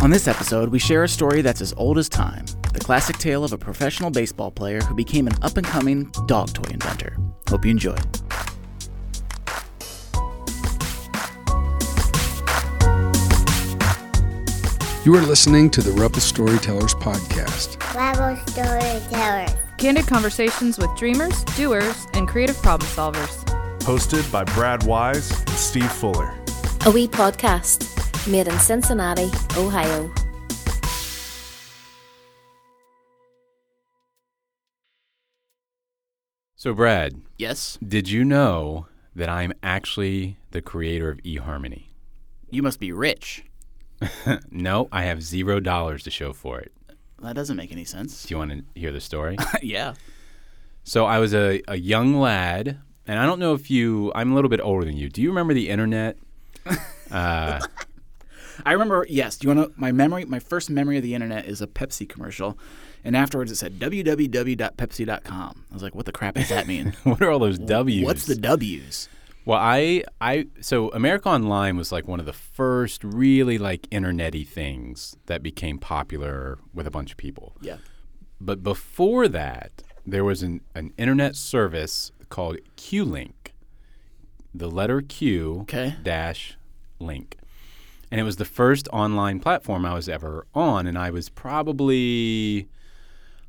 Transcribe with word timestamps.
On 0.00 0.10
this 0.10 0.28
episode, 0.28 0.68
we 0.68 0.78
share 0.78 1.02
a 1.02 1.08
story 1.08 1.42
that's 1.42 1.60
as 1.60 1.74
old 1.76 1.98
as 1.98 2.08
time 2.08 2.44
the 2.72 2.78
classic 2.78 3.18
tale 3.18 3.42
of 3.42 3.52
a 3.52 3.58
professional 3.58 4.10
baseball 4.10 4.52
player 4.52 4.80
who 4.82 4.94
became 4.94 5.26
an 5.26 5.34
up 5.42 5.56
and 5.56 5.66
coming 5.66 6.04
dog 6.26 6.52
toy 6.52 6.70
inventor. 6.70 7.16
Hope 7.48 7.64
you 7.64 7.72
enjoy. 7.72 7.96
You 15.04 15.16
are 15.16 15.22
listening 15.22 15.68
to 15.70 15.82
the 15.82 15.90
Rebel 15.92 16.20
Storytellers 16.20 16.94
podcast. 16.94 17.82
Rebel 17.92 18.36
Storytellers. 18.46 19.58
Candid 19.78 20.06
conversations 20.06 20.78
with 20.78 20.94
dreamers, 20.96 21.42
doers, 21.56 22.06
and 22.12 22.28
creative 22.28 22.56
problem 22.62 22.88
solvers. 22.90 23.44
Hosted 23.80 24.30
by 24.30 24.44
Brad 24.44 24.84
Wise 24.84 25.32
and 25.32 25.50
Steve 25.50 25.90
Fuller. 25.90 26.38
A 26.86 26.90
wee 26.90 27.08
podcast 27.08 27.97
made 28.28 28.48
in 28.48 28.58
Cincinnati, 28.58 29.30
Ohio. 29.56 30.10
So, 36.56 36.74
Brad, 36.74 37.20
Yes? 37.38 37.78
did 37.86 38.08
you 38.10 38.24
know 38.24 38.86
that 39.14 39.28
I'm 39.28 39.52
actually 39.62 40.36
the 40.50 40.60
creator 40.60 41.08
of 41.10 41.18
eHarmony? 41.18 41.84
You 42.50 42.62
must 42.62 42.80
be 42.80 42.92
rich. 42.92 43.44
No, 44.50 44.88
I 44.92 45.04
have 45.04 45.22
zero 45.22 45.58
dollars 45.60 46.02
to 46.04 46.10
show 46.10 46.32
for 46.32 46.60
it. 46.60 46.72
That 47.20 47.34
doesn't 47.34 47.56
make 47.56 47.72
any 47.72 47.84
sense. 47.84 48.24
Do 48.24 48.34
you 48.34 48.38
want 48.38 48.50
to 48.52 48.64
hear 48.80 48.92
the 48.92 49.00
story? 49.00 49.36
yeah. 49.62 49.94
so, 50.84 51.04
I 51.04 51.18
was 51.18 51.34
a, 51.34 51.60
a 51.66 51.76
young 51.76 52.14
lad, 52.20 52.78
and 53.06 53.18
I 53.18 53.26
don't 53.26 53.40
know 53.40 53.54
if 53.54 53.70
you, 53.70 54.12
I'm 54.14 54.30
a 54.32 54.34
little 54.34 54.48
bit 54.50 54.60
older 54.60 54.84
than 54.84 54.96
you. 54.96 55.08
Do 55.08 55.20
you 55.22 55.28
remember 55.30 55.52
the 55.54 55.68
internet? 55.68 56.16
uh, 57.10 57.60
I 58.64 58.72
remember, 58.72 59.06
yes. 59.08 59.36
Do 59.36 59.48
you 59.48 59.54
want 59.54 59.74
to? 59.74 59.80
My 59.80 59.92
memory, 59.92 60.24
my 60.24 60.38
first 60.38 60.70
memory 60.70 60.96
of 60.96 61.02
the 61.02 61.14
internet 61.14 61.46
is 61.46 61.60
a 61.62 61.66
Pepsi 61.66 62.08
commercial. 62.08 62.58
And 63.04 63.16
afterwards 63.16 63.50
it 63.50 63.56
said 63.56 63.78
www.pepsi.com. 63.78 65.64
I 65.70 65.74
was 65.74 65.82
like, 65.82 65.94
what 65.94 66.06
the 66.06 66.12
crap 66.12 66.34
does 66.34 66.48
that 66.48 66.66
mean? 66.66 66.94
what 67.04 67.22
are 67.22 67.30
all 67.30 67.38
those 67.38 67.58
W's? 67.58 68.04
What's 68.04 68.26
the 68.26 68.34
W's? 68.34 69.08
Well, 69.44 69.58
I, 69.58 70.04
I, 70.20 70.48
so 70.60 70.90
America 70.90 71.28
Online 71.28 71.76
was 71.76 71.90
like 71.90 72.06
one 72.06 72.20
of 72.20 72.26
the 72.26 72.34
first 72.34 73.02
really 73.02 73.56
like 73.56 73.82
internety 73.90 74.46
things 74.46 75.16
that 75.26 75.42
became 75.42 75.78
popular 75.78 76.58
with 76.74 76.86
a 76.86 76.90
bunch 76.90 77.12
of 77.12 77.16
people. 77.16 77.56
Yeah. 77.62 77.78
But 78.40 78.62
before 78.62 79.26
that, 79.28 79.82
there 80.06 80.24
was 80.24 80.42
an, 80.42 80.60
an 80.74 80.92
internet 80.98 81.34
service 81.34 82.12
called 82.28 82.58
QLink, 82.76 83.52
the 84.54 84.70
letter 84.70 85.00
Q 85.00 85.60
Okay. 85.62 85.94
dash 86.02 86.58
link. 86.98 87.36
And 88.10 88.20
it 88.20 88.24
was 88.24 88.36
the 88.36 88.44
first 88.44 88.88
online 88.92 89.40
platform 89.40 89.84
I 89.84 89.94
was 89.94 90.08
ever 90.08 90.46
on. 90.54 90.86
And 90.86 90.96
I 90.96 91.10
was 91.10 91.28
probably, 91.28 92.68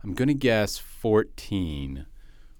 I'm 0.03 0.13
going 0.13 0.27
to 0.27 0.33
guess 0.33 0.77
14 0.77 2.05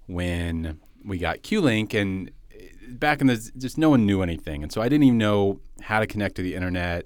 when 0.08 0.80
we 1.04 1.18
got 1.18 1.44
QLink. 1.44 1.94
And 1.94 2.32
eh, 2.54 2.68
back 2.88 3.22
in 3.22 3.28
the, 3.28 3.52
just 3.58 3.78
no 3.78 3.90
one 3.90 4.06
knew 4.06 4.22
anything. 4.22 4.64
And 4.64 4.72
so 4.72 4.82
I 4.82 4.88
didn't 4.88 5.04
even 5.04 5.18
know 5.18 5.60
how 5.82 6.00
to 6.00 6.08
connect 6.08 6.36
to 6.36 6.42
the 6.42 6.56
internet. 6.56 7.06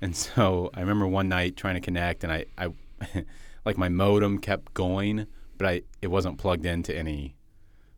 And 0.00 0.14
so 0.16 0.70
I 0.74 0.80
remember 0.80 1.06
one 1.06 1.28
night 1.28 1.56
trying 1.56 1.74
to 1.74 1.80
connect, 1.80 2.24
and 2.24 2.32
I, 2.32 2.44
I 2.58 2.68
like 3.64 3.78
my 3.78 3.88
modem 3.88 4.38
kept 4.38 4.74
going, 4.74 5.26
but 5.58 5.66
I 5.66 5.82
it 6.02 6.08
wasn't 6.08 6.38
plugged 6.38 6.66
into 6.66 6.94
any 6.96 7.34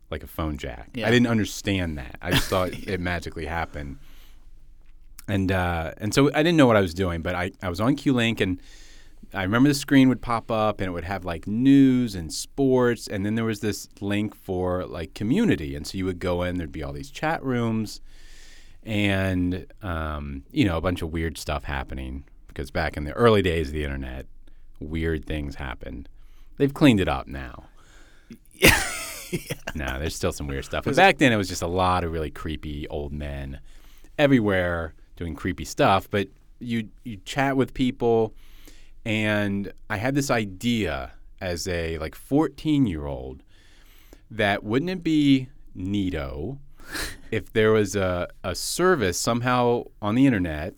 like 0.09 0.23
a 0.23 0.27
phone 0.27 0.57
jack. 0.57 0.91
Yeah. 0.93 1.07
I 1.07 1.11
didn't 1.11 1.27
understand 1.27 1.97
that. 1.97 2.17
I 2.21 2.31
just 2.31 2.47
thought 2.47 2.69
it 2.87 2.99
magically 2.99 3.45
happened. 3.45 3.97
And 5.27 5.51
uh, 5.51 5.91
and 5.97 6.13
so 6.13 6.29
I 6.33 6.37
didn't 6.37 6.55
know 6.55 6.67
what 6.67 6.77
I 6.77 6.81
was 6.81 6.93
doing, 6.93 7.21
but 7.21 7.35
I, 7.35 7.51
I 7.61 7.69
was 7.69 7.81
on 7.81 7.95
QLink 7.95 8.39
and 8.39 8.61
I 9.33 9.43
remember 9.43 9.67
the 9.67 9.75
screen 9.75 10.09
would 10.09 10.21
pop 10.21 10.49
up 10.49 10.79
and 10.79 10.87
it 10.87 10.91
would 10.91 11.03
have 11.03 11.25
like 11.25 11.47
news 11.47 12.15
and 12.15 12.33
sports, 12.33 13.07
and 13.07 13.25
then 13.25 13.35
there 13.35 13.45
was 13.45 13.59
this 13.59 13.89
link 13.99 14.35
for 14.35 14.85
like 14.85 15.13
community, 15.13 15.75
and 15.75 15.85
so 15.85 15.97
you 15.97 16.05
would 16.05 16.19
go 16.19 16.43
in, 16.43 16.57
there'd 16.57 16.71
be 16.71 16.83
all 16.83 16.93
these 16.93 17.11
chat 17.11 17.43
rooms, 17.43 17.99
and 18.83 19.65
um, 19.81 20.43
you 20.51 20.65
know 20.65 20.77
a 20.77 20.81
bunch 20.81 21.01
of 21.01 21.11
weird 21.11 21.37
stuff 21.37 21.65
happening 21.65 22.23
because 22.47 22.71
back 22.71 22.95
in 22.95 23.03
the 23.03 23.11
early 23.13 23.41
days 23.41 23.67
of 23.67 23.73
the 23.73 23.83
internet, 23.83 24.25
weird 24.79 25.25
things 25.25 25.55
happened. 25.55 26.07
They've 26.57 26.73
cleaned 26.73 27.01
it 27.01 27.09
up 27.09 27.27
now. 27.27 27.65
yeah. 28.53 28.81
No, 29.75 29.99
there's 29.99 30.15
still 30.15 30.31
some 30.31 30.47
weird 30.47 30.65
stuff. 30.65 30.85
But 30.85 30.95
back 30.95 31.17
then, 31.17 31.31
it 31.31 31.35
was 31.35 31.49
just 31.49 31.61
a 31.61 31.67
lot 31.67 32.03
of 32.03 32.11
really 32.11 32.31
creepy 32.31 32.87
old 32.87 33.11
men 33.11 33.59
everywhere 34.17 34.95
doing 35.17 35.35
creepy 35.35 35.65
stuff. 35.65 36.09
But 36.09 36.29
you 36.59 36.89
you 37.03 37.17
chat 37.25 37.57
with 37.57 37.73
people, 37.73 38.33
and 39.05 39.73
I 39.89 39.97
had 39.97 40.15
this 40.15 40.31
idea 40.31 41.11
as 41.41 41.67
a 41.67 41.97
like 41.97 42.15
14 42.15 42.87
year 42.87 43.05
old 43.05 43.43
that 44.31 44.63
wouldn't 44.63 44.89
it 44.89 45.03
be 45.03 45.49
neato 45.75 46.57
if 47.31 47.51
there 47.53 47.71
was 47.71 47.95
a, 47.95 48.27
a 48.43 48.55
service 48.55 49.19
somehow 49.19 49.83
on 50.01 50.15
the 50.15 50.25
internet 50.25 50.73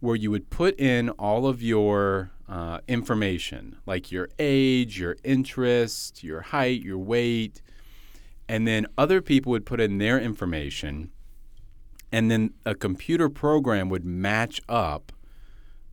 where 0.00 0.16
you 0.16 0.30
would 0.30 0.48
put 0.50 0.78
in 0.78 1.10
all 1.10 1.46
of 1.46 1.62
your 1.62 2.30
uh, 2.48 2.80
information, 2.88 3.76
like 3.86 4.10
your 4.10 4.28
age, 4.38 4.98
your 4.98 5.16
interest, 5.22 6.24
your 6.24 6.40
height, 6.40 6.82
your 6.82 6.98
weight, 6.98 7.62
and 8.48 8.66
then 8.66 8.86
other 8.98 9.20
people 9.20 9.50
would 9.50 9.66
put 9.66 9.80
in 9.80 9.98
their 9.98 10.18
information, 10.18 11.10
and 12.12 12.30
then 12.30 12.54
a 12.64 12.74
computer 12.74 13.28
program 13.28 13.88
would 13.88 14.04
match 14.04 14.60
up 14.68 15.12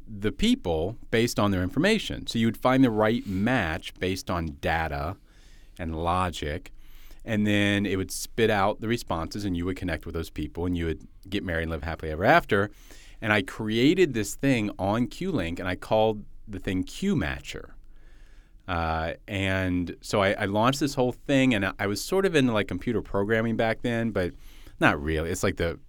the 0.07 0.31
people 0.31 0.97
based 1.11 1.37
on 1.37 1.51
their 1.51 1.63
information. 1.63 2.27
So 2.27 2.39
you 2.39 2.47
would 2.47 2.57
find 2.57 2.83
the 2.83 2.89
right 2.89 3.25
match 3.27 3.93
based 3.99 4.29
on 4.29 4.57
data 4.61 5.17
and 5.77 5.95
logic, 5.95 6.71
and 7.25 7.45
then 7.45 7.85
it 7.85 7.97
would 7.97 8.11
spit 8.11 8.49
out 8.49 8.79
the 8.79 8.87
responses, 8.87 9.43
and 9.43 9.55
you 9.57 9.65
would 9.65 9.75
connect 9.75 10.05
with 10.05 10.15
those 10.15 10.29
people, 10.29 10.65
and 10.65 10.77
you 10.77 10.85
would 10.85 11.07
get 11.29 11.43
married 11.43 11.63
and 11.63 11.71
live 11.71 11.83
happily 11.83 12.11
ever 12.11 12.23
after. 12.23 12.71
And 13.21 13.33
I 13.33 13.41
created 13.41 14.13
this 14.13 14.35
thing 14.35 14.71
on 14.79 15.07
QLink, 15.07 15.59
and 15.59 15.67
I 15.67 15.75
called 15.75 16.23
the 16.47 16.59
thing 16.59 16.83
QMatcher. 16.83 17.71
Uh, 18.67 19.13
and 19.27 19.95
so 20.01 20.21
I, 20.21 20.31
I 20.33 20.45
launched 20.45 20.79
this 20.79 20.93
whole 20.93 21.11
thing, 21.11 21.53
and 21.53 21.65
I, 21.65 21.73
I 21.79 21.87
was 21.87 22.01
sort 22.01 22.25
of 22.25 22.35
into 22.35 22.53
like 22.53 22.67
computer 22.67 23.01
programming 23.01 23.55
back 23.55 23.81
then, 23.81 24.11
but 24.11 24.33
not 24.79 25.01
really. 25.01 25.29
It's 25.29 25.43
like 25.43 25.57
the. 25.57 25.79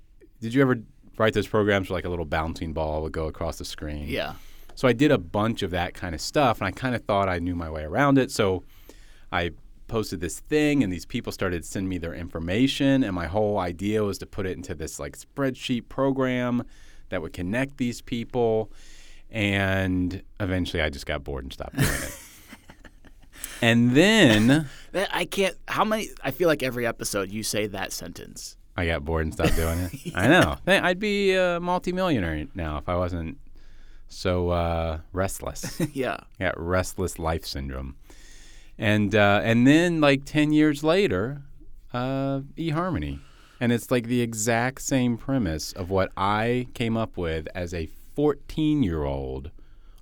Did 0.41 0.55
you 0.55 0.63
ever 0.63 0.79
write 1.17 1.35
those 1.35 1.49
programs 1.49 1.91
where 1.91 1.97
like 1.97 2.05
a 2.05 2.09
little 2.09 2.25
bouncing 2.25 2.73
ball 2.73 3.03
would 3.03 3.13
go 3.13 3.27
across 3.27 3.59
the 3.59 3.65
screen? 3.65 4.07
Yeah. 4.09 4.35
So 4.75 4.87
I 4.87 4.93
did 4.93 5.11
a 5.11 5.19
bunch 5.19 5.63
of 5.63 5.73
that 5.73 5.95
kind 5.95 6.15
of 6.15 6.21
stuff, 6.21 6.59
and 6.61 6.69
I 6.69 6.71
kind 6.71 6.95
of 6.95 7.05
thought 7.05 7.29
I 7.29 7.41
knew 7.41 7.57
my 7.57 7.69
way 7.69 7.83
around 7.83 8.17
it. 8.17 8.31
So 8.31 8.63
I 9.33 9.51
posted 9.89 10.21
this 10.21 10.39
thing, 10.39 10.85
and 10.85 10.93
these 10.93 11.05
people 11.05 11.33
started 11.33 11.65
sending 11.65 11.89
me 11.89 11.99
their 11.99 12.15
information, 12.15 13.03
and 13.03 13.15
my 13.15 13.27
whole 13.27 13.59
idea 13.59 14.05
was 14.05 14.19
to 14.19 14.27
put 14.27 14.47
it 14.47 14.57
into 14.57 14.75
this 14.75 15.01
like 15.01 15.19
spreadsheet 15.19 15.89
program 15.89 16.63
that 17.09 17.21
would 17.23 17.33
connect 17.33 17.79
these 17.79 18.01
people. 18.01 18.71
And 19.31 20.23
eventually, 20.39 20.83
I 20.83 20.91
just 20.91 21.07
got 21.07 21.25
bored 21.25 21.45
and 21.45 21.53
stopped 21.53 21.77
doing 21.77 21.89
it. 21.89 22.19
and 23.63 23.97
then 23.97 24.69
I 24.93 25.25
can't. 25.25 25.57
How 25.67 25.85
many? 25.85 26.11
I 26.23 26.31
feel 26.31 26.49
like 26.49 26.63
every 26.63 26.87
episode 26.87 27.31
you 27.33 27.43
say 27.43 27.67
that 27.67 27.93
sentence. 27.93 28.57
I 28.79 28.87
got 28.87 29.05
bored 29.05 29.27
and 29.27 29.35
stopped 29.35 29.57
doing 29.57 29.77
it. 29.81 29.93
I 30.15 30.29
know. 30.29 30.57
I'd 30.65 31.01
be 31.01 31.35
a 31.35 31.59
multimillionaire 31.59 32.47
now 32.55 32.79
if 32.79 32.89
I 32.89 32.95
wasn't 32.95 33.39
so 34.07 34.51
uh, 34.51 35.01
restless. 35.13 35.81
yeah. 35.93 36.19
Got 36.39 36.61
restless 36.61 37.19
life 37.19 37.45
syndrome. 37.45 37.97
And 38.79 39.17
uh, 39.17 39.41
and 39.43 39.67
then 39.67 40.01
like 40.01 40.25
ten 40.25 40.53
years 40.53 40.85
later, 40.85 41.43
uh, 41.93 42.43
eHarmony, 42.57 43.19
and 43.59 43.73
it's 43.73 43.91
like 43.91 44.07
the 44.07 44.21
exact 44.21 44.83
same 44.83 45.19
premise 45.19 45.73
of 45.73 45.91
what 45.91 46.13
I 46.17 46.69
came 46.75 46.97
up 46.97 47.17
with 47.17 47.49
as 47.57 47.75
a 47.75 47.89
14 48.15 48.85
year 48.85 49.03
old 49.03 49.51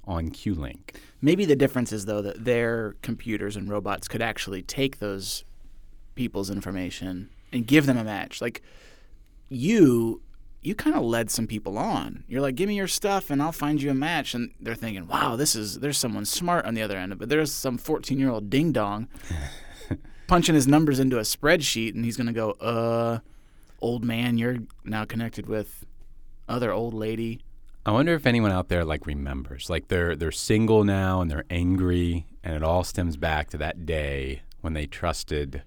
on 0.04 0.28
QLink. 0.28 0.96
Maybe 1.22 1.46
the 1.46 1.56
difference 1.56 1.92
is 1.92 2.04
though 2.04 2.20
that 2.20 2.44
their 2.44 2.96
computers 3.00 3.56
and 3.56 3.70
robots 3.70 4.06
could 4.06 4.20
actually 4.20 4.60
take 4.60 4.98
those 4.98 5.46
people's 6.14 6.50
information 6.50 7.30
and 7.56 7.66
give 7.66 7.86
them 7.86 7.98
a 7.98 8.04
match. 8.04 8.40
Like 8.40 8.62
you 9.48 10.22
you 10.62 10.74
kind 10.74 10.96
of 10.96 11.02
led 11.02 11.30
some 11.30 11.46
people 11.46 11.78
on. 11.78 12.24
You're 12.26 12.40
like, 12.40 12.56
"Give 12.56 12.68
me 12.68 12.76
your 12.76 12.88
stuff 12.88 13.30
and 13.30 13.40
I'll 13.40 13.52
find 13.52 13.80
you 13.80 13.90
a 13.90 13.94
match." 13.94 14.34
And 14.34 14.52
they're 14.60 14.74
thinking, 14.74 15.06
"Wow, 15.06 15.36
this 15.36 15.54
is 15.54 15.80
there's 15.80 15.98
someone 15.98 16.24
smart 16.24 16.64
on 16.64 16.74
the 16.74 16.82
other 16.82 16.96
end 16.96 17.12
of 17.12 17.22
it." 17.22 17.28
There's 17.28 17.52
some 17.52 17.78
14-year-old 17.78 18.50
ding 18.50 18.72
dong 18.72 19.08
punching 20.26 20.54
his 20.54 20.66
numbers 20.66 20.98
into 20.98 21.18
a 21.18 21.22
spreadsheet 21.22 21.94
and 21.94 22.04
he's 22.04 22.16
going 22.16 22.26
to 22.26 22.32
go, 22.32 22.50
"Uh, 22.52 23.18
old 23.80 24.04
man, 24.04 24.38
you're 24.38 24.58
now 24.84 25.04
connected 25.04 25.46
with 25.46 25.84
other 26.48 26.72
old 26.72 26.94
lady." 26.94 27.40
I 27.84 27.92
wonder 27.92 28.14
if 28.14 28.26
anyone 28.26 28.50
out 28.50 28.68
there 28.68 28.84
like 28.84 29.06
remembers, 29.06 29.70
like 29.70 29.86
they're 29.86 30.16
they're 30.16 30.32
single 30.32 30.82
now 30.82 31.20
and 31.20 31.30
they're 31.30 31.44
angry, 31.48 32.26
and 32.42 32.56
it 32.56 32.64
all 32.64 32.82
stems 32.82 33.16
back 33.16 33.50
to 33.50 33.58
that 33.58 33.86
day 33.86 34.42
when 34.60 34.72
they 34.72 34.86
trusted 34.86 35.62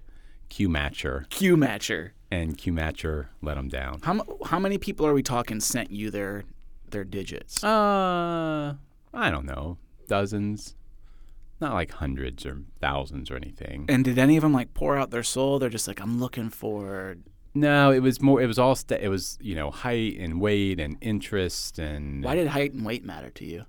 QMatcher 0.50 1.28
Q 1.30 1.56
matcher. 1.56 2.10
and 2.30 2.58
QMatcher 2.58 3.28
let 3.40 3.54
them 3.54 3.68
down. 3.68 4.00
How 4.02 4.20
how 4.46 4.58
many 4.58 4.78
people 4.78 5.06
are 5.06 5.14
we 5.14 5.22
talking 5.22 5.60
sent 5.60 5.90
you 5.90 6.10
their 6.10 6.44
their 6.90 7.04
digits? 7.04 7.62
Uh, 7.64 8.74
I 9.14 9.30
don't 9.30 9.46
know, 9.46 9.78
dozens, 10.08 10.74
not 11.60 11.72
like 11.74 11.92
hundreds 11.92 12.44
or 12.44 12.62
thousands 12.80 13.30
or 13.30 13.36
anything. 13.36 13.86
And 13.88 14.04
did 14.04 14.18
any 14.18 14.36
of 14.36 14.42
them 14.42 14.52
like 14.52 14.74
pour 14.74 14.96
out 14.96 15.10
their 15.10 15.22
soul? 15.22 15.58
They're 15.58 15.68
just 15.70 15.86
like, 15.88 16.00
I'm 16.00 16.18
looking 16.20 16.50
for. 16.50 17.16
No, 17.54 17.90
it 17.90 18.00
was 18.00 18.20
more. 18.20 18.40
It 18.40 18.46
was 18.46 18.58
all. 18.58 18.74
St- 18.76 19.00
it 19.02 19.08
was 19.08 19.36
you 19.40 19.54
know 19.54 19.70
height 19.70 20.16
and 20.18 20.40
weight 20.40 20.78
and 20.80 20.96
interest 21.00 21.78
and. 21.78 22.22
Why 22.24 22.34
did 22.36 22.48
height 22.48 22.72
and 22.72 22.84
weight 22.84 23.04
matter 23.04 23.30
to 23.30 23.44
you? 23.44 23.64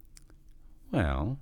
Well, 0.92 1.40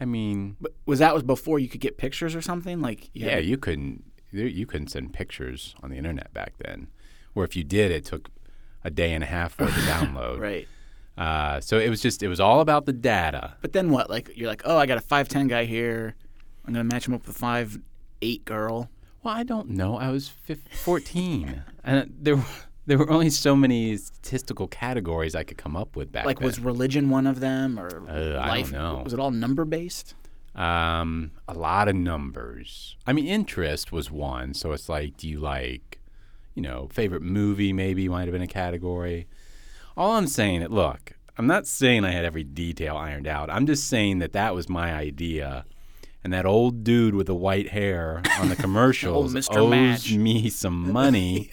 I 0.00 0.04
mean, 0.04 0.56
But 0.60 0.72
was 0.86 0.98
that 1.00 1.14
was 1.14 1.22
before 1.22 1.58
you 1.58 1.68
could 1.68 1.80
get 1.80 1.98
pictures 1.98 2.34
or 2.36 2.42
something? 2.42 2.80
Like 2.80 3.10
yeah, 3.14 3.36
had- 3.36 3.46
you 3.46 3.56
couldn't. 3.58 4.04
You 4.32 4.44
you 4.46 4.66
couldn't 4.66 4.88
send 4.88 5.12
pictures 5.12 5.74
on 5.82 5.90
the 5.90 5.96
internet 5.96 6.32
back 6.32 6.54
then, 6.58 6.88
or 7.34 7.44
if 7.44 7.54
you 7.54 7.64
did, 7.64 7.90
it 7.90 8.04
took 8.04 8.30
a 8.84 8.90
day 8.90 9.12
and 9.12 9.22
a 9.22 9.26
half 9.26 9.52
for 9.54 9.64
it 9.64 9.68
to 9.74 9.80
download. 9.80 10.40
right. 10.40 10.66
Uh, 11.16 11.60
so 11.60 11.78
it 11.78 11.90
was 11.90 12.00
just. 12.00 12.22
It 12.22 12.28
was 12.28 12.40
all 12.40 12.60
about 12.60 12.86
the 12.86 12.92
data. 12.92 13.54
But 13.60 13.74
then 13.74 13.90
what? 13.90 14.08
Like 14.08 14.30
you're 14.34 14.48
like, 14.48 14.62
oh, 14.64 14.78
I 14.78 14.86
got 14.86 14.96
a 14.96 15.02
five 15.02 15.28
ten 15.28 15.46
guy 15.46 15.66
here. 15.66 16.14
I'm 16.66 16.72
gonna 16.72 16.84
match 16.84 17.06
him 17.06 17.12
up 17.14 17.26
with 17.26 17.36
a 17.36 17.38
five 17.38 17.78
eight 18.22 18.44
girl. 18.46 18.88
Well, 19.22 19.34
I 19.34 19.42
don't 19.42 19.68
know. 19.70 19.96
I 19.98 20.10
was 20.10 20.28
fif- 20.28 20.66
14, 20.82 21.62
and 21.84 22.12
there 22.18 22.36
were 22.36 22.44
there 22.86 22.98
were 22.98 23.08
only 23.10 23.30
so 23.30 23.54
many 23.54 23.96
statistical 23.96 24.66
categories 24.66 25.34
I 25.36 25.44
could 25.44 25.58
come 25.58 25.76
up 25.76 25.94
with 25.94 26.10
back 26.10 26.24
Like 26.24 26.38
then. 26.38 26.46
Like, 26.48 26.56
was 26.56 26.64
religion 26.64 27.10
one 27.10 27.26
of 27.28 27.38
them 27.40 27.78
or 27.78 28.02
Uh, 28.08 28.40
I 28.40 28.62
don't 28.62 28.72
know. 28.72 29.02
Was 29.04 29.12
it 29.12 29.20
all 29.20 29.30
number 29.30 29.64
based? 29.64 30.14
Um, 30.54 31.32
a 31.48 31.54
lot 31.54 31.88
of 31.88 31.94
numbers. 31.96 32.96
I 33.06 33.12
mean, 33.12 33.26
interest 33.26 33.90
was 33.92 34.10
one. 34.10 34.54
So 34.54 34.72
it's 34.72 34.88
like, 34.88 35.16
do 35.16 35.28
you 35.28 35.38
like, 35.40 35.98
you 36.54 36.62
know, 36.62 36.88
favorite 36.92 37.22
movie? 37.22 37.72
Maybe 37.72 38.08
might 38.08 38.22
have 38.24 38.32
been 38.32 38.42
a 38.42 38.46
category. 38.46 39.26
All 39.96 40.12
I'm 40.16 40.26
saying, 40.26 40.66
look, 40.68 41.12
I'm 41.38 41.46
not 41.46 41.66
saying 41.66 42.04
I 42.04 42.10
had 42.10 42.24
every 42.24 42.44
detail 42.44 42.96
ironed 42.96 43.26
out. 43.26 43.50
I'm 43.50 43.66
just 43.66 43.88
saying 43.88 44.18
that 44.18 44.32
that 44.32 44.54
was 44.54 44.68
my 44.68 44.92
idea, 44.92 45.64
and 46.22 46.32
that 46.32 46.44
old 46.44 46.84
dude 46.84 47.14
with 47.14 47.26
the 47.26 47.34
white 47.34 47.70
hair 47.70 48.22
on 48.38 48.48
the 48.50 48.56
commercials 48.66 49.34
owes 49.50 49.70
Match. 49.70 50.12
me 50.12 50.50
some 50.50 50.92
money. 50.92 51.50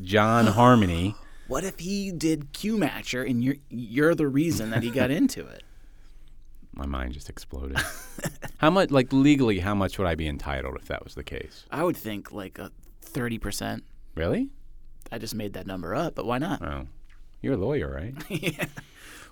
John 0.00 0.46
Harmony. 0.46 1.14
What 1.50 1.64
if 1.64 1.80
he 1.80 2.12
did 2.12 2.52
Q 2.52 2.76
Matcher 2.76 3.28
and 3.28 3.42
you're 3.42 3.56
you're 3.68 4.14
the 4.14 4.28
reason 4.28 4.70
that 4.70 4.84
he 4.84 4.90
got 4.90 5.10
into 5.10 5.44
it? 5.48 5.64
My 6.80 6.86
mind 6.86 7.12
just 7.12 7.28
exploded. 7.28 7.76
how 8.56 8.70
much, 8.70 8.90
like 8.90 9.12
legally, 9.12 9.58
how 9.58 9.74
much 9.74 9.98
would 9.98 10.06
I 10.06 10.14
be 10.14 10.26
entitled 10.26 10.76
if 10.76 10.86
that 10.86 11.04
was 11.04 11.14
the 11.14 11.22
case? 11.22 11.66
I 11.70 11.84
would 11.84 11.96
think 11.96 12.32
like 12.32 12.58
a 12.58 12.72
thirty 13.02 13.38
percent. 13.38 13.84
Really? 14.14 14.48
I 15.12 15.18
just 15.18 15.34
made 15.34 15.52
that 15.52 15.66
number 15.66 15.94
up, 15.94 16.14
but 16.14 16.24
why 16.24 16.38
not? 16.38 16.62
Oh, 16.62 16.86
you're 17.42 17.52
a 17.52 17.58
lawyer, 17.58 17.92
right? 17.92 18.14
yeah. 18.30 18.64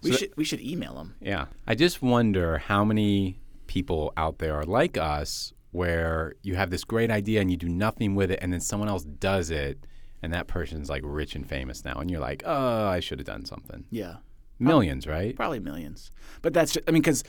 We 0.02 0.12
should 0.12 0.36
we 0.36 0.44
should 0.44 0.60
email 0.60 0.98
him. 0.98 1.14
Yeah. 1.22 1.46
I 1.66 1.74
just 1.74 2.02
wonder 2.02 2.58
how 2.58 2.84
many 2.84 3.40
people 3.66 4.12
out 4.18 4.40
there 4.40 4.54
are 4.54 4.64
like 4.64 4.98
us 4.98 5.54
where 5.70 6.34
you 6.42 6.54
have 6.54 6.68
this 6.68 6.84
great 6.84 7.10
idea 7.10 7.40
and 7.40 7.50
you 7.50 7.56
do 7.56 7.68
nothing 7.68 8.14
with 8.14 8.30
it 8.30 8.40
and 8.42 8.52
then 8.52 8.60
someone 8.60 8.90
else 8.90 9.04
does 9.04 9.50
it 9.50 9.86
and 10.22 10.34
that 10.34 10.48
person's 10.48 10.90
like 10.90 11.02
rich 11.02 11.34
and 11.34 11.48
famous 11.48 11.82
now 11.82 11.94
and 11.94 12.10
you're 12.10 12.20
like, 12.20 12.42
"Oh, 12.44 12.86
I 12.88 13.00
should 13.00 13.18
have 13.20 13.26
done 13.26 13.46
something." 13.46 13.86
Yeah, 13.90 14.16
Millions, 14.58 15.06
right? 15.06 15.34
probably 15.36 15.60
millions. 15.60 16.10
But 16.42 16.52
that's 16.52 16.72
ju- 16.72 16.80
I 16.88 16.90
mean, 16.90 17.02
because 17.02 17.22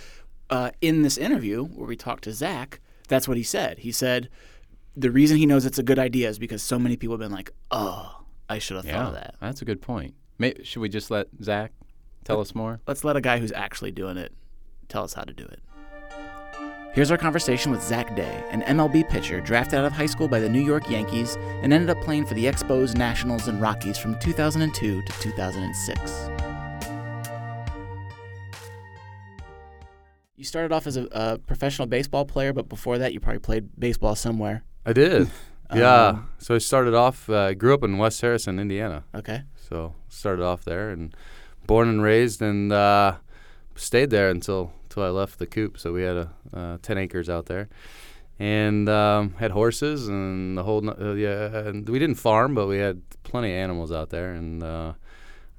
uh, 0.50 0.72
in 0.82 1.02
this 1.04 1.18
interview 1.18 1.64
where 1.66 1.88
we 1.88 1.96
talked 1.96 2.24
to 2.26 2.34
Zach, 2.34 2.80
that's 3.08 3.28
what 3.28 3.38
he 3.38 3.44
said. 3.44 3.80
He 3.80 3.92
said 3.92 4.30
the 4.96 5.12
reason 5.12 5.38
he 5.38 5.46
knows 5.46 5.66
it's 5.66 5.80
a 5.80 5.84
good 5.84 6.00
idea 6.00 6.28
is 6.30 6.40
because 6.40 6.62
so 6.64 6.78
many 6.80 6.98
people 6.98 7.14
have 7.14 7.20
been 7.20 7.32
like, 7.32 7.52
"Oh, 7.72 8.24
I 8.50 8.60
should 8.60 8.78
have 8.78 8.86
thought 8.86 9.08
of 9.08 9.14
that." 9.14 9.36
That's 9.40 9.62
a 9.62 9.66
good 9.66 9.82
point. 9.82 10.16
May, 10.38 10.54
should 10.64 10.80
we 10.80 10.90
just 10.90 11.12
let 11.12 11.28
Zach 11.44 11.72
tell 12.24 12.40
us 12.42 12.56
more? 12.56 12.80
Let's 12.88 13.04
let 13.04 13.16
a 13.16 13.22
guy 13.22 13.40
who's 13.40 13.52
actually 13.52 13.92
doing 13.92 14.18
it 14.18 14.34
tell 14.88 15.04
us 15.04 15.14
how 15.14 15.24
to 15.24 15.34
do 15.34 15.46
it. 15.46 15.62
Here's 16.94 17.12
our 17.12 17.18
conversation 17.18 17.72
with 17.72 17.84
Zach 17.84 18.16
Day, 18.16 18.44
an 18.50 18.64
MLB 18.64 19.08
pitcher 19.08 19.40
drafted 19.42 19.78
out 19.80 19.86
of 19.86 19.92
high 19.94 20.08
school 20.08 20.28
by 20.28 20.40
the 20.40 20.50
New 20.50 20.60
York 20.62 20.90
Yankees 20.90 21.38
and 21.62 21.72
ended 21.72 21.90
up 21.92 22.02
playing 22.04 22.26
for 22.26 22.34
the 22.34 22.46
Expos, 22.46 22.96
Nationals, 22.98 23.48
and 23.48 23.62
Rockies 23.62 23.98
from 24.00 24.18
2002 24.20 25.02
to 25.04 25.12
2006. 25.22 26.49
You 30.40 30.46
started 30.46 30.72
off 30.72 30.88
as 30.88 30.96
a, 30.96 31.06
a 31.12 31.38
professional 31.38 31.86
baseball 31.86 32.24
player, 32.24 32.54
but 32.54 32.70
before 32.70 32.98
that, 32.98 33.12
you 33.12 33.20
probably 33.20 33.40
played 33.40 33.78
baseball 33.78 34.16
somewhere. 34.16 34.64
I 34.86 34.94
did. 34.94 35.30
Yeah. 35.72 36.08
Um, 36.08 36.30
so 36.40 36.56
I 36.56 36.58
started 36.58 36.96
off. 36.96 37.30
uh, 37.30 37.42
I 37.42 37.54
grew 37.54 37.76
up 37.76 37.84
in 37.84 38.00
West 38.00 38.22
Harrison, 38.22 38.58
Indiana. 38.58 39.04
Okay. 39.14 39.44
So 39.56 39.94
started 40.08 40.44
off 40.44 40.66
there 40.66 40.90
and 40.90 41.16
born 41.68 41.88
and 41.88 42.02
raised 42.02 42.42
and 42.42 42.74
uh, 42.74 43.18
stayed 43.76 44.10
there 44.10 44.32
until 44.32 44.74
until 44.86 45.04
I 45.04 45.10
left 45.10 45.38
the 45.38 45.46
coop. 45.46 45.78
So 45.78 45.94
we 45.94 46.02
had 46.02 46.18
a 46.18 46.32
uh, 46.52 46.78
ten 46.82 46.98
acres 46.98 47.30
out 47.30 47.46
there 47.46 47.70
and 48.40 48.90
um, 48.90 49.36
had 49.38 49.52
horses 49.52 50.08
and 50.08 50.58
the 50.58 50.64
whole. 50.64 50.90
Uh, 50.90 51.14
yeah, 51.14 51.68
and 51.68 51.88
we 51.88 52.00
didn't 52.00 52.16
farm, 52.16 52.56
but 52.56 52.66
we 52.66 52.80
had 52.80 53.04
plenty 53.22 53.52
of 53.52 53.58
animals 53.58 53.92
out 53.92 54.10
there 54.10 54.34
and 54.34 54.64
uh, 54.64 54.94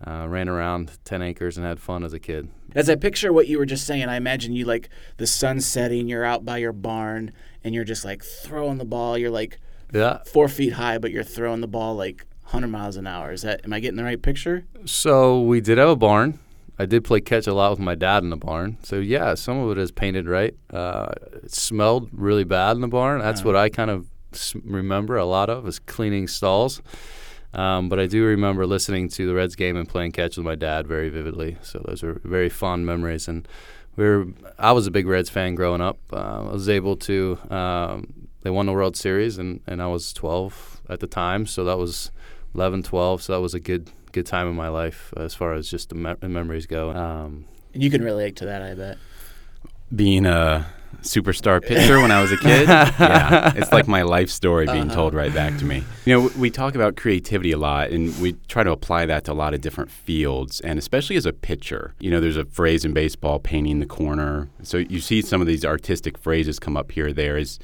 uh, 0.04 0.26
ran 0.28 0.48
around 0.48 0.98
ten 1.04 1.22
acres 1.22 1.56
and 1.56 1.64
had 1.64 1.78
fun 1.78 2.02
as 2.02 2.12
a 2.12 2.18
kid. 2.18 2.48
As 2.74 2.88
I 2.90 2.94
picture 2.94 3.32
what 3.32 3.48
you 3.48 3.58
were 3.58 3.66
just 3.66 3.86
saying, 3.86 4.08
I 4.08 4.16
imagine 4.16 4.54
you 4.54 4.64
like 4.64 4.88
the 5.16 5.26
sun 5.26 5.60
setting, 5.60 6.08
you're 6.08 6.24
out 6.24 6.44
by 6.44 6.58
your 6.58 6.72
barn, 6.72 7.32
and 7.64 7.74
you're 7.74 7.84
just 7.84 8.04
like 8.04 8.22
throwing 8.22 8.78
the 8.78 8.84
ball. 8.84 9.18
You're 9.18 9.30
like 9.30 9.58
Yeah. 9.92 10.18
four 10.24 10.48
feet 10.48 10.74
high, 10.74 10.98
but 10.98 11.10
you're 11.10 11.24
throwing 11.24 11.60
the 11.60 11.66
ball 11.68 11.94
like 11.96 12.26
100 12.44 12.68
miles 12.68 12.96
an 12.96 13.06
hour. 13.06 13.32
Is 13.32 13.42
that? 13.42 13.60
Am 13.64 13.72
I 13.72 13.80
getting 13.80 13.96
the 13.96 14.04
right 14.04 14.20
picture? 14.20 14.64
So 14.84 15.40
we 15.40 15.60
did 15.60 15.78
have 15.78 15.88
a 15.88 15.96
barn. 15.96 16.38
I 16.78 16.86
did 16.86 17.04
play 17.04 17.20
catch 17.20 17.46
a 17.46 17.52
lot 17.52 17.70
with 17.72 17.78
my 17.80 17.94
dad 17.94 18.22
in 18.22 18.30
the 18.30 18.36
barn. 18.38 18.78
So 18.82 18.96
yeah, 19.00 19.34
some 19.34 19.58
of 19.58 19.70
it 19.76 19.78
is 19.80 19.90
painted 19.92 20.26
right. 20.26 20.54
Uh, 20.72 21.08
it 21.42 21.52
smelled 21.52 22.08
really 22.12 22.44
bad 22.44 22.76
in 22.76 22.80
the 22.80 22.88
barn. 22.88 23.20
That's 23.20 23.44
what 23.44 23.54
I 23.54 23.68
kind 23.68 23.90
of 23.90 24.06
remember 24.64 25.16
a 25.16 25.26
lot 25.26 25.50
of 25.50 25.66
is 25.66 25.78
cleaning 25.78 26.26
stalls. 26.28 26.80
Um, 27.52 27.88
but 27.88 27.98
I 27.98 28.06
do 28.06 28.24
remember 28.24 28.66
listening 28.66 29.08
to 29.10 29.26
the 29.26 29.34
Reds 29.34 29.56
game 29.56 29.76
and 29.76 29.88
playing 29.88 30.12
catch 30.12 30.36
with 30.36 30.46
my 30.46 30.54
dad 30.54 30.86
very 30.86 31.08
vividly. 31.08 31.56
So 31.62 31.82
those 31.84 32.02
are 32.02 32.20
very 32.24 32.48
fond 32.48 32.86
memories. 32.86 33.26
And 33.26 33.46
we 33.96 34.04
were, 34.04 34.26
I 34.58 34.72
was 34.72 34.86
a 34.86 34.90
big 34.90 35.06
Reds 35.06 35.30
fan 35.30 35.54
growing 35.54 35.80
up. 35.80 35.98
Uh, 36.12 36.48
I 36.48 36.52
was 36.52 36.68
able 36.68 36.96
to. 36.96 37.38
Um, 37.50 38.28
they 38.42 38.50
won 38.50 38.66
the 38.66 38.72
World 38.72 38.96
Series, 38.96 39.36
and, 39.36 39.60
and 39.66 39.82
I 39.82 39.86
was 39.86 40.12
12 40.14 40.82
at 40.88 41.00
the 41.00 41.06
time. 41.06 41.44
So 41.44 41.64
that 41.64 41.76
was 41.76 42.10
11, 42.54 42.84
12. 42.84 43.22
So 43.22 43.32
that 43.34 43.40
was 43.40 43.52
a 43.54 43.60
good 43.60 43.90
good 44.12 44.26
time 44.26 44.48
in 44.48 44.56
my 44.56 44.68
life 44.68 45.12
as 45.16 45.34
far 45.34 45.52
as 45.54 45.70
just 45.70 45.90
the, 45.90 45.94
me- 45.94 46.16
memories 46.28 46.66
go. 46.66 46.90
Um, 46.90 47.44
And 47.74 47.82
you 47.82 47.90
can 47.90 48.02
relate 48.02 48.36
to 48.36 48.46
that, 48.46 48.60
I 48.62 48.74
bet. 48.74 48.98
Being 49.94 50.26
a 50.26 50.66
superstar 51.02 51.62
pitcher 51.62 52.00
when 52.00 52.10
I 52.10 52.20
was 52.20 52.32
a 52.32 52.36
kid, 52.36 52.68
yeah, 52.68 53.52
it's 53.56 53.72
like 53.72 53.88
my 53.88 54.02
life 54.02 54.30
story 54.30 54.66
being 54.66 54.82
uh-huh. 54.82 54.94
told 54.94 55.14
right 55.14 55.32
back 55.32 55.58
to 55.58 55.64
me. 55.64 55.82
You 56.04 56.14
know, 56.14 56.30
we 56.38 56.50
talk 56.50 56.74
about 56.74 56.96
creativity 56.96 57.52
a 57.52 57.58
lot, 57.58 57.90
and 57.90 58.18
we 58.20 58.34
try 58.48 58.62
to 58.62 58.70
apply 58.70 59.06
that 59.06 59.24
to 59.24 59.32
a 59.32 59.34
lot 59.34 59.54
of 59.54 59.60
different 59.60 59.90
fields, 59.90 60.60
and 60.60 60.78
especially 60.78 61.16
as 61.16 61.26
a 61.26 61.32
pitcher. 61.32 61.94
You 62.00 62.10
know, 62.10 62.20
there's 62.20 62.36
a 62.36 62.44
phrase 62.44 62.84
in 62.84 62.92
baseball, 62.92 63.38
painting 63.38 63.80
the 63.80 63.86
corner. 63.86 64.48
So 64.62 64.78
you 64.78 65.00
see 65.00 65.22
some 65.22 65.40
of 65.40 65.46
these 65.46 65.64
artistic 65.64 66.18
phrases 66.18 66.58
come 66.58 66.76
up 66.76 66.92
here 66.92 67.08
or 67.08 67.12
there. 67.12 67.36
Is 67.36 67.58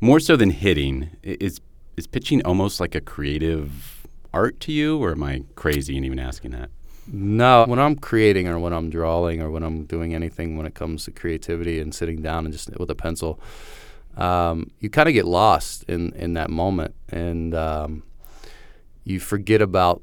more 0.00 0.20
so 0.20 0.36
than 0.36 0.50
hitting. 0.50 1.10
Is 1.22 1.60
is 1.96 2.06
pitching 2.06 2.42
almost 2.44 2.80
like 2.80 2.94
a 2.94 3.00
creative 3.00 4.06
art 4.32 4.58
to 4.60 4.72
you, 4.72 5.02
or 5.02 5.12
am 5.12 5.22
I 5.22 5.44
crazy 5.54 5.96
in 5.96 6.04
even 6.04 6.18
asking 6.18 6.50
that? 6.52 6.70
No, 7.12 7.64
when 7.66 7.78
I'm 7.78 7.96
creating 7.96 8.48
or 8.48 8.58
when 8.58 8.72
I'm 8.72 8.90
drawing 8.90 9.42
or 9.42 9.50
when 9.50 9.62
I'm 9.62 9.84
doing 9.84 10.14
anything 10.14 10.56
when 10.56 10.66
it 10.66 10.74
comes 10.74 11.04
to 11.04 11.10
creativity 11.10 11.80
and 11.80 11.94
sitting 11.94 12.22
down 12.22 12.44
and 12.44 12.52
just 12.52 12.70
with 12.78 12.90
a 12.90 12.94
pencil, 12.94 13.38
um, 14.16 14.70
you 14.80 14.90
kind 14.90 15.08
of 15.08 15.14
get 15.14 15.24
lost 15.24 15.84
in, 15.84 16.12
in 16.14 16.34
that 16.34 16.50
moment 16.50 16.94
and 17.08 17.54
um, 17.54 18.02
you 19.04 19.20
forget 19.20 19.60
about 19.60 20.02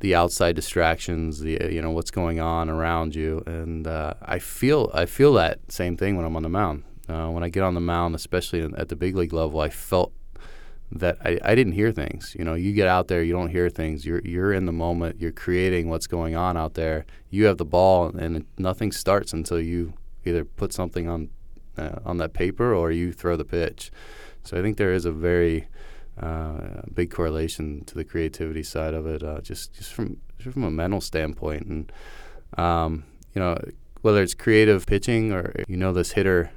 the 0.00 0.14
outside 0.14 0.54
distractions, 0.54 1.40
the 1.40 1.58
you 1.70 1.80
know 1.80 1.90
what's 1.90 2.10
going 2.10 2.38
on 2.38 2.68
around 2.68 3.14
you, 3.14 3.42
and 3.46 3.86
uh, 3.86 4.12
I 4.20 4.38
feel 4.38 4.90
I 4.92 5.06
feel 5.06 5.32
that 5.34 5.60
same 5.72 5.96
thing 5.96 6.16
when 6.16 6.26
I'm 6.26 6.36
on 6.36 6.42
the 6.42 6.48
mound. 6.50 6.82
Uh, 7.08 7.28
when 7.28 7.42
I 7.42 7.48
get 7.48 7.62
on 7.62 7.74
the 7.74 7.80
mound, 7.80 8.14
especially 8.14 8.62
at 8.76 8.88
the 8.88 8.96
big 8.96 9.16
league 9.16 9.32
level, 9.32 9.60
I 9.60 9.70
felt 9.70 10.12
that 10.92 11.18
I, 11.24 11.38
I 11.42 11.54
didn't 11.54 11.72
hear 11.72 11.92
things. 11.92 12.36
You 12.38 12.44
know, 12.44 12.54
you 12.54 12.72
get 12.72 12.86
out 12.86 13.08
there, 13.08 13.22
you 13.22 13.32
don't 13.32 13.50
hear 13.50 13.68
things. 13.68 14.04
You're 14.04 14.20
you're 14.24 14.52
in 14.52 14.66
the 14.66 14.72
moment. 14.72 15.20
You're 15.20 15.32
creating 15.32 15.88
what's 15.88 16.06
going 16.06 16.36
on 16.36 16.56
out 16.56 16.74
there. 16.74 17.06
You 17.30 17.46
have 17.46 17.58
the 17.58 17.64
ball, 17.64 18.06
and 18.16 18.46
nothing 18.58 18.92
starts 18.92 19.32
until 19.32 19.60
you 19.60 19.94
either 20.24 20.44
put 20.44 20.72
something 20.72 21.08
on 21.08 21.30
uh, 21.76 21.98
on 22.04 22.18
that 22.18 22.32
paper 22.32 22.74
or 22.74 22.90
you 22.92 23.12
throw 23.12 23.36
the 23.36 23.44
pitch. 23.44 23.90
So 24.42 24.58
I 24.58 24.62
think 24.62 24.76
there 24.76 24.92
is 24.92 25.04
a 25.04 25.12
very 25.12 25.68
uh, 26.20 26.82
big 26.92 27.10
correlation 27.10 27.84
to 27.86 27.94
the 27.94 28.04
creativity 28.04 28.62
side 28.62 28.94
of 28.94 29.06
it, 29.06 29.22
uh, 29.22 29.40
just 29.40 29.74
just 29.74 29.92
from 29.92 30.18
just 30.38 30.54
from 30.54 30.64
a 30.64 30.70
mental 30.70 31.00
standpoint, 31.00 31.66
and 31.66 31.92
um, 32.56 33.04
you 33.34 33.40
know 33.40 33.58
whether 34.02 34.22
it's 34.22 34.34
creative 34.34 34.86
pitching 34.86 35.32
or 35.32 35.54
you 35.66 35.76
know 35.76 35.92
this 35.92 36.12
hitter 36.12 36.50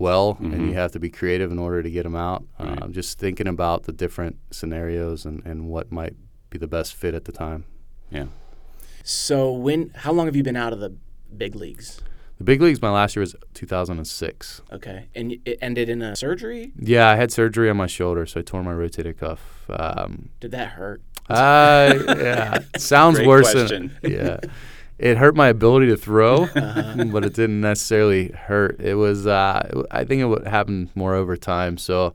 well, 0.00 0.38
and 0.40 0.66
you 0.68 0.74
have 0.74 0.92
to 0.92 0.98
be 0.98 1.10
creative 1.10 1.52
in 1.52 1.58
order 1.58 1.82
to 1.82 1.90
get 1.90 2.04
them 2.04 2.16
out. 2.16 2.42
Right. 2.58 2.82
Um, 2.82 2.92
just 2.92 3.18
thinking 3.18 3.46
about 3.46 3.84
the 3.84 3.92
different 3.92 4.38
scenarios 4.50 5.26
and, 5.26 5.44
and 5.44 5.68
what 5.68 5.92
might 5.92 6.16
be 6.48 6.58
the 6.58 6.66
best 6.66 6.94
fit 6.94 7.14
at 7.14 7.26
the 7.26 7.32
time. 7.32 7.64
Yeah. 8.10 8.26
So 9.04 9.52
when? 9.52 9.90
How 9.94 10.12
long 10.12 10.26
have 10.26 10.34
you 10.34 10.42
been 10.42 10.56
out 10.56 10.72
of 10.72 10.80
the 10.80 10.96
big 11.36 11.54
leagues? 11.54 12.00
The 12.38 12.44
big 12.44 12.62
leagues, 12.62 12.80
my 12.80 12.90
last 12.90 13.14
year 13.14 13.20
was 13.20 13.36
2006. 13.52 14.62
Okay, 14.72 15.08
and 15.14 15.36
it 15.44 15.58
ended 15.60 15.90
in 15.90 16.00
a 16.00 16.16
surgery. 16.16 16.72
Yeah, 16.78 17.10
I 17.10 17.16
had 17.16 17.30
surgery 17.30 17.68
on 17.68 17.76
my 17.76 17.86
shoulder, 17.86 18.24
so 18.24 18.40
I 18.40 18.42
tore 18.42 18.62
my 18.62 18.72
rotator 18.72 19.16
cuff. 19.16 19.66
Um, 19.68 20.30
Did 20.40 20.52
that 20.52 20.70
hurt? 20.70 21.02
uh, 21.28 21.94
yeah, 22.08 22.58
sounds 22.78 23.16
Great 23.18 23.28
worse 23.28 23.52
question. 23.52 23.94
than 24.00 24.12
yeah. 24.12 24.40
It 25.00 25.16
hurt 25.16 25.34
my 25.34 25.48
ability 25.48 25.86
to 25.88 25.96
throw, 25.96 26.44
Uh-huh. 26.44 27.04
but 27.12 27.24
it 27.24 27.34
didn't 27.34 27.60
necessarily 27.60 28.28
hurt. 28.32 28.78
It 28.80 28.94
was, 28.94 29.26
uh, 29.26 29.62
it 29.64 29.68
w- 29.70 29.86
I 29.90 30.04
think 30.04 30.20
it 30.20 30.26
would 30.26 30.46
happen 30.46 30.90
more 30.94 31.14
over 31.14 31.36
time. 31.36 31.78
So 31.78 32.12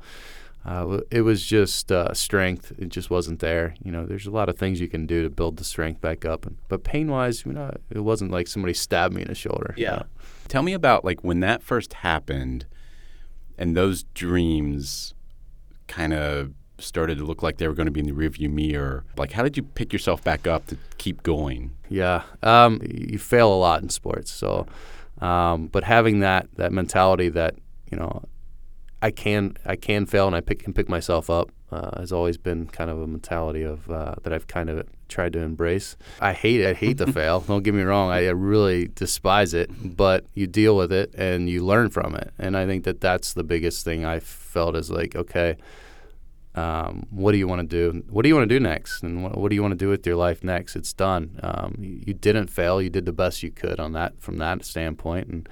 uh, 0.65 0.99
it 1.11 1.21
was 1.21 1.43
just 1.45 1.91
uh, 1.91 2.13
strength. 2.13 2.71
It 2.77 2.89
just 2.89 3.09
wasn't 3.09 3.39
there. 3.39 3.75
You 3.83 3.91
know, 3.91 4.05
there's 4.05 4.25
a 4.27 4.31
lot 4.31 4.49
of 4.49 4.57
things 4.57 4.79
you 4.79 4.87
can 4.87 5.05
do 5.07 5.23
to 5.23 5.29
build 5.29 5.57
the 5.57 5.63
strength 5.63 5.99
back 6.01 6.25
up. 6.25 6.45
And, 6.45 6.57
but 6.69 6.83
pain 6.83 7.09
wise, 7.09 7.45
you 7.45 7.53
know, 7.53 7.71
it 7.89 7.99
wasn't 8.01 8.31
like 8.31 8.47
somebody 8.47 8.73
stabbed 8.73 9.13
me 9.15 9.21
in 9.23 9.27
the 9.27 9.35
shoulder. 9.35 9.73
Yeah. 9.77 10.03
Tell 10.47 10.61
me 10.63 10.73
about 10.73 11.03
like 11.03 11.23
when 11.23 11.39
that 11.39 11.63
first 11.63 11.93
happened 11.95 12.65
and 13.57 13.75
those 13.75 14.03
dreams 14.13 15.13
kind 15.87 16.13
of 16.13 16.51
started 16.79 17.17
to 17.17 17.25
look 17.25 17.41
like 17.41 17.57
they 17.57 17.67
were 17.67 17.73
going 17.73 17.87
to 17.87 17.91
be 17.91 17.99
in 17.99 18.05
the 18.05 18.11
rearview 18.11 18.49
mirror. 18.49 19.05
Like, 19.17 19.31
how 19.31 19.43
did 19.43 19.57
you 19.57 19.63
pick 19.63 19.93
yourself 19.93 20.23
back 20.23 20.47
up 20.47 20.67
to 20.67 20.77
keep 20.97 21.23
going? 21.23 21.75
Yeah, 21.89 22.23
um, 22.43 22.81
you 22.83 23.17
fail 23.17 23.53
a 23.53 23.55
lot 23.55 23.81
in 23.81 23.89
sports. 23.89 24.31
So, 24.31 24.67
um, 25.21 25.67
but 25.67 25.83
having 25.83 26.19
that 26.19 26.47
that 26.55 26.71
mentality 26.71 27.29
that 27.29 27.55
you 27.91 27.97
know, 27.97 28.23
I 29.01 29.11
can 29.11 29.57
I 29.65 29.75
can 29.75 30.05
fail 30.05 30.27
and 30.27 30.35
I 30.35 30.41
pick, 30.41 30.63
can 30.63 30.73
pick 30.73 30.89
myself 30.89 31.29
up 31.29 31.51
uh, 31.71 31.99
has 31.99 32.11
always 32.11 32.37
been 32.37 32.67
kind 32.67 32.89
of 32.89 33.01
a 33.01 33.07
mentality 33.07 33.63
of 33.63 33.89
uh, 33.89 34.15
that 34.23 34.33
I've 34.33 34.47
kind 34.47 34.69
of 34.69 34.87
tried 35.07 35.33
to 35.33 35.39
embrace. 35.39 35.97
I 36.19 36.33
hate 36.33 36.65
I 36.65 36.73
hate 36.73 36.97
to 36.99 37.11
fail. 37.11 37.41
Don't 37.41 37.63
get 37.63 37.73
me 37.73 37.83
wrong. 37.83 38.11
I, 38.11 38.27
I 38.27 38.31
really 38.31 38.89
despise 38.93 39.53
it, 39.53 39.69
but 39.95 40.25
you 40.33 40.47
deal 40.47 40.75
with 40.75 40.91
it 40.91 41.13
and 41.15 41.49
you 41.49 41.65
learn 41.65 41.89
from 41.89 42.15
it. 42.15 42.33
And 42.37 42.55
I 42.55 42.65
think 42.65 42.83
that 42.85 43.01
that's 43.01 43.33
the 43.33 43.43
biggest 43.43 43.83
thing 43.83 44.05
I 44.05 44.19
felt 44.19 44.75
is 44.75 44.89
like 44.89 45.15
okay 45.15 45.57
um, 46.55 47.05
what 47.09 47.33
do 47.33 47.37
you 47.37 47.47
want 47.47 47.61
to 47.61 47.67
do? 47.67 48.03
What 48.09 48.23
do 48.23 48.29
you 48.29 48.35
want 48.35 48.47
to 48.47 48.55
do 48.55 48.61
next? 48.61 49.03
And 49.03 49.23
what, 49.23 49.37
what 49.37 49.49
do 49.49 49.55
you 49.55 49.61
want 49.61 49.73
to 49.73 49.77
do 49.77 49.89
with 49.89 50.07
your 50.07 50.15
life 50.15 50.43
next? 50.43 50.75
It's 50.75 50.93
done. 50.93 51.37
Um, 51.43 51.75
you, 51.79 52.13
didn't 52.13 52.47
fail. 52.47 52.81
You 52.81 52.89
did 52.89 53.05
the 53.05 53.11
best 53.11 53.43
you 53.43 53.51
could 53.51 53.79
on 53.79 53.91
that 53.91 54.21
from 54.21 54.37
that 54.37 54.63
standpoint, 54.63 55.27
and 55.27 55.49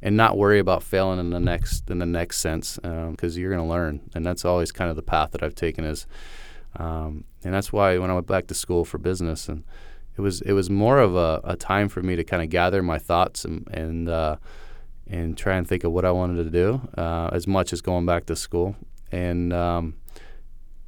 and 0.00 0.16
not 0.16 0.36
worry 0.36 0.58
about 0.58 0.82
failing 0.82 1.18
in 1.18 1.30
the 1.30 1.40
next 1.40 1.90
in 1.90 1.98
the 1.98 2.06
next 2.06 2.38
sense 2.38 2.78
because 2.82 3.36
you're 3.36 3.50
going 3.50 3.62
to 3.62 3.68
learn, 3.68 4.00
and 4.14 4.24
that's 4.24 4.44
always 4.44 4.72
kind 4.72 4.88
of 4.88 4.96
the 4.96 5.02
path 5.02 5.32
that 5.32 5.42
I've 5.42 5.54
taken 5.54 5.84
is, 5.84 6.06
um, 6.76 7.24
and 7.44 7.52
that's 7.52 7.72
why 7.72 7.98
when 7.98 8.10
I 8.10 8.14
went 8.14 8.26
back 8.26 8.46
to 8.46 8.54
school 8.54 8.84
for 8.84 8.98
business 8.98 9.48
and 9.48 9.62
it 10.16 10.22
was 10.22 10.40
it 10.40 10.52
was 10.52 10.70
more 10.70 11.00
of 11.00 11.14
a, 11.16 11.42
a 11.44 11.56
time 11.56 11.90
for 11.90 12.02
me 12.02 12.16
to 12.16 12.24
kind 12.24 12.42
of 12.42 12.48
gather 12.48 12.82
my 12.82 12.98
thoughts 12.98 13.44
and 13.44 13.68
and 13.70 14.08
uh, 14.08 14.36
and 15.06 15.36
try 15.36 15.56
and 15.56 15.68
think 15.68 15.84
of 15.84 15.92
what 15.92 16.06
I 16.06 16.12
wanted 16.12 16.42
to 16.44 16.50
do 16.50 16.80
uh, 16.96 17.28
as 17.32 17.46
much 17.46 17.74
as 17.74 17.82
going 17.82 18.06
back 18.06 18.24
to 18.26 18.36
school 18.36 18.74
and. 19.12 19.52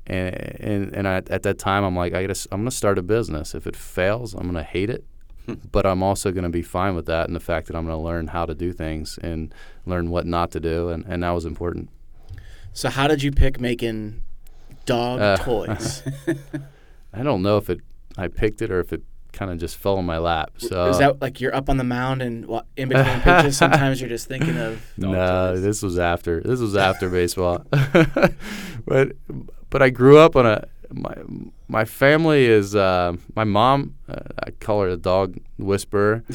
And 0.09 0.35
and, 0.61 0.95
and 0.97 1.07
I, 1.09 1.17
at 1.17 1.43
that 1.43 1.59
time 1.59 1.85
I'm 1.85 1.95
like 1.95 2.15
I 2.15 2.27
gotta, 2.27 2.49
I'm 2.51 2.61
gonna 2.63 2.71
start 2.71 2.99
a 2.99 3.03
business. 3.03 3.55
If 3.55 3.67
it 3.67 3.77
fails, 3.77 4.35
I'm 4.35 4.47
gonna 4.47 4.63
hate 4.63 4.91
it, 4.91 5.05
but 5.71 5.85
I'm 5.87 6.03
also 6.03 6.33
gonna 6.33 6.49
be 6.49 6.63
fine 6.63 6.95
with 6.97 7.07
that 7.07 7.27
and 7.27 7.37
the 7.37 7.41
fact 7.41 7.67
that 7.69 7.77
I'm 7.77 7.85
gonna 7.87 8.01
learn 8.03 8.29
how 8.29 8.47
to 8.47 8.55
do 8.55 8.73
things 8.73 9.19
and 9.23 9.55
learn 9.87 10.11
what 10.11 10.27
not 10.27 10.51
to 10.53 10.61
do, 10.61 10.89
and, 10.89 11.05
and 11.07 11.23
that 11.23 11.31
was 11.31 11.45
important. 11.45 11.91
So 12.73 12.89
how 12.89 13.07
did 13.09 13.23
you 13.23 13.31
pick 13.33 13.61
making 13.61 14.23
dog 14.87 15.21
Uh, 15.21 15.37
toys? 15.37 16.03
I 17.13 17.23
don't 17.23 17.43
know 17.43 17.57
if 17.59 17.69
it 17.71 17.81
I 18.17 18.29
picked 18.29 18.63
it 18.63 18.71
or 18.71 18.81
if 18.81 18.93
it 18.93 19.03
kind 19.33 19.51
of 19.51 19.59
just 19.59 19.77
fell 19.77 19.99
in 19.99 20.05
my 20.07 20.19
lap. 20.19 20.53
So 20.59 20.87
Is 20.89 20.99
that 20.99 21.21
like 21.21 21.41
you're 21.41 21.55
up 21.55 21.69
on 21.69 21.77
the 21.77 21.85
mound 21.85 22.23
and 22.23 22.45
in 22.77 22.89
between 22.89 23.21
pitches? 23.21 23.57
Sometimes 23.59 24.01
you're 24.01 24.09
just 24.09 24.27
thinking 24.27 24.57
of 24.57 24.81
dog 24.99 25.11
no, 25.13 25.53
toys. 25.53 25.63
this 25.63 25.83
was 25.83 25.99
after 25.99 26.41
this 26.41 26.61
was 26.61 26.77
after 26.77 27.09
baseball, 27.11 27.65
but 28.87 29.13
but 29.71 29.83
I 29.83 29.91
grew 29.91 30.19
up 30.19 30.37
on 30.37 30.47
a 30.47 30.69
my 30.91 31.15
my 31.69 31.85
family 31.85 32.47
is 32.47 32.75
uh, 32.75 33.15
my 33.35 33.45
mom. 33.45 33.95
Uh, 34.09 34.21
I 34.43 34.51
call 34.53 34.83
her 34.83 34.91
the 34.91 34.97
dog 34.97 35.39
whisperer. 35.59 36.25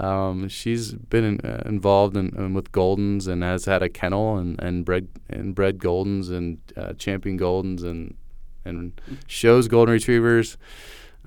Um, 0.00 0.48
she's 0.48 0.92
been 0.92 1.24
in, 1.24 1.40
uh, 1.48 1.62
involved 1.66 2.16
in, 2.16 2.34
in 2.36 2.52
with 2.54 2.72
Goldens 2.72 3.28
and 3.28 3.42
has 3.44 3.66
had 3.66 3.82
a 3.82 3.88
kennel 3.88 4.36
and, 4.38 4.60
and 4.60 4.84
bred 4.84 5.08
and 5.28 5.54
bred 5.54 5.78
Goldens 5.78 6.30
and 6.30 6.58
uh, 6.76 6.94
champion 6.94 7.38
Goldens 7.38 7.84
and 7.84 8.16
and 8.64 9.00
shows 9.26 9.68
Golden 9.68 9.92
Retrievers. 9.92 10.56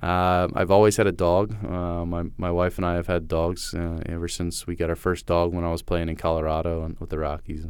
Uh, 0.02 0.48
I've 0.54 0.70
always 0.70 0.96
had 0.96 1.06
a 1.06 1.12
dog. 1.12 1.56
Uh, 1.64 2.04
my 2.04 2.24
my 2.36 2.50
wife 2.50 2.76
and 2.76 2.84
I 2.84 2.94
have 2.94 3.06
had 3.06 3.26
dogs 3.26 3.72
uh, 3.72 4.00
ever 4.06 4.28
since 4.28 4.66
we 4.66 4.76
got 4.76 4.90
our 4.90 4.96
first 4.96 5.24
dog 5.26 5.54
when 5.54 5.64
I 5.64 5.72
was 5.72 5.82
playing 5.82 6.10
in 6.10 6.16
Colorado 6.16 6.84
and 6.84 6.98
with 7.00 7.08
the 7.10 7.18
Rockies. 7.18 7.64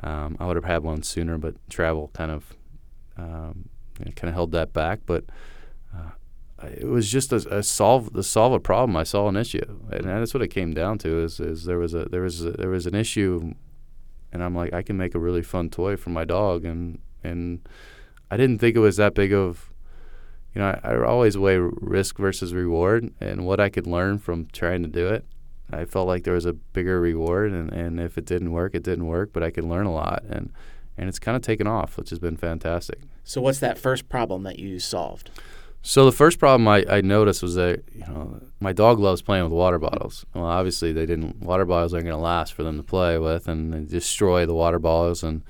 Um, 0.00 0.36
I 0.38 0.46
would 0.46 0.56
have 0.56 0.64
had 0.64 0.84
one 0.84 1.02
sooner, 1.02 1.38
but 1.38 1.56
travel 1.68 2.10
kind 2.14 2.30
of 2.30 2.54
um, 3.16 3.68
kind 3.98 4.28
of 4.28 4.34
held 4.34 4.52
that 4.52 4.72
back. 4.72 5.00
But 5.06 5.24
uh, 5.94 6.10
it 6.64 6.86
was 6.86 7.10
just 7.10 7.32
a, 7.32 7.58
a 7.58 7.62
solve 7.62 8.12
to 8.12 8.22
solve 8.22 8.52
a 8.52 8.60
problem. 8.60 8.96
I 8.96 9.04
saw 9.04 9.28
an 9.28 9.36
issue, 9.36 9.80
and 9.90 10.04
that's 10.04 10.34
what 10.34 10.42
it 10.42 10.48
came 10.48 10.72
down 10.74 10.98
to. 10.98 11.22
Is, 11.22 11.40
is 11.40 11.64
there 11.64 11.78
was 11.78 11.94
a 11.94 12.06
there 12.06 12.22
was 12.22 12.44
a, 12.44 12.52
there 12.52 12.70
was 12.70 12.86
an 12.86 12.94
issue, 12.94 13.54
and 14.32 14.42
I'm 14.42 14.54
like 14.54 14.72
I 14.72 14.82
can 14.82 14.96
make 14.96 15.14
a 15.14 15.18
really 15.18 15.42
fun 15.42 15.70
toy 15.70 15.96
for 15.96 16.10
my 16.10 16.24
dog, 16.24 16.64
and 16.64 16.98
and 17.22 17.66
I 18.30 18.36
didn't 18.36 18.58
think 18.58 18.76
it 18.76 18.80
was 18.80 18.96
that 18.96 19.14
big 19.14 19.32
of 19.32 19.70
you 20.54 20.60
know, 20.60 20.78
I, 20.82 20.92
I 20.92 21.04
always 21.04 21.36
weigh 21.36 21.58
risk 21.58 22.18
versus 22.18 22.54
reward 22.54 23.12
and 23.20 23.44
what 23.44 23.60
I 23.60 23.68
could 23.68 23.86
learn 23.86 24.18
from 24.18 24.46
trying 24.52 24.82
to 24.82 24.88
do 24.88 25.08
it. 25.08 25.24
I 25.72 25.84
felt 25.84 26.06
like 26.06 26.24
there 26.24 26.34
was 26.34 26.46
a 26.46 26.52
bigger 26.52 27.00
reward, 27.00 27.50
and, 27.50 27.72
and 27.72 27.98
if 27.98 28.16
it 28.16 28.26
didn't 28.26 28.52
work, 28.52 28.74
it 28.74 28.84
didn't 28.84 29.06
work, 29.06 29.30
but 29.32 29.42
I 29.42 29.50
could 29.50 29.64
learn 29.64 29.86
a 29.86 29.92
lot. 29.92 30.22
And, 30.28 30.52
and 30.96 31.08
it's 31.08 31.18
kind 31.18 31.36
of 31.36 31.42
taken 31.42 31.66
off, 31.66 31.96
which 31.96 32.10
has 32.10 32.18
been 32.18 32.36
fantastic. 32.36 33.00
So 33.24 33.40
what's 33.40 33.60
that 33.60 33.78
first 33.78 34.08
problem 34.08 34.42
that 34.44 34.58
you 34.58 34.78
solved? 34.78 35.30
So 35.86 36.06
the 36.06 36.12
first 36.12 36.38
problem 36.38 36.66
I, 36.66 36.84
I 36.88 37.00
noticed 37.02 37.42
was 37.42 37.56
that 37.56 37.82
you 37.92 38.06
know 38.06 38.40
my 38.58 38.72
dog 38.72 38.98
loves 38.98 39.20
playing 39.20 39.44
with 39.44 39.52
water 39.52 39.78
bottles. 39.78 40.24
Well, 40.34 40.46
obviously 40.46 40.92
they 40.92 41.04
didn't. 41.04 41.40
Water 41.40 41.66
bottles 41.66 41.92
aren't 41.92 42.06
going 42.06 42.16
to 42.16 42.22
last 42.22 42.54
for 42.54 42.62
them 42.62 42.78
to 42.78 42.82
play 42.82 43.18
with, 43.18 43.48
and 43.48 43.72
they 43.72 43.80
destroy 43.80 44.46
the 44.46 44.54
water 44.54 44.78
bottles. 44.78 45.22
And 45.22 45.42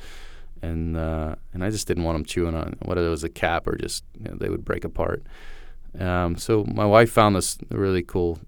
and 0.60 0.96
uh, 0.96 1.36
and 1.52 1.62
I 1.62 1.70
just 1.70 1.86
didn't 1.86 2.02
want 2.02 2.16
them 2.16 2.24
chewing 2.24 2.56
on 2.56 2.74
whether 2.82 3.06
it 3.06 3.10
was 3.10 3.22
a 3.22 3.28
cap 3.28 3.68
or 3.68 3.76
just 3.76 4.02
you 4.18 4.28
know, 4.28 4.36
they 4.36 4.48
would 4.48 4.64
break 4.64 4.84
apart. 4.84 5.22
Um, 5.98 6.36
so 6.36 6.64
my 6.64 6.84
wife 6.84 7.12
found 7.12 7.36
this 7.36 7.56
really 7.70 8.02
cool 8.02 8.40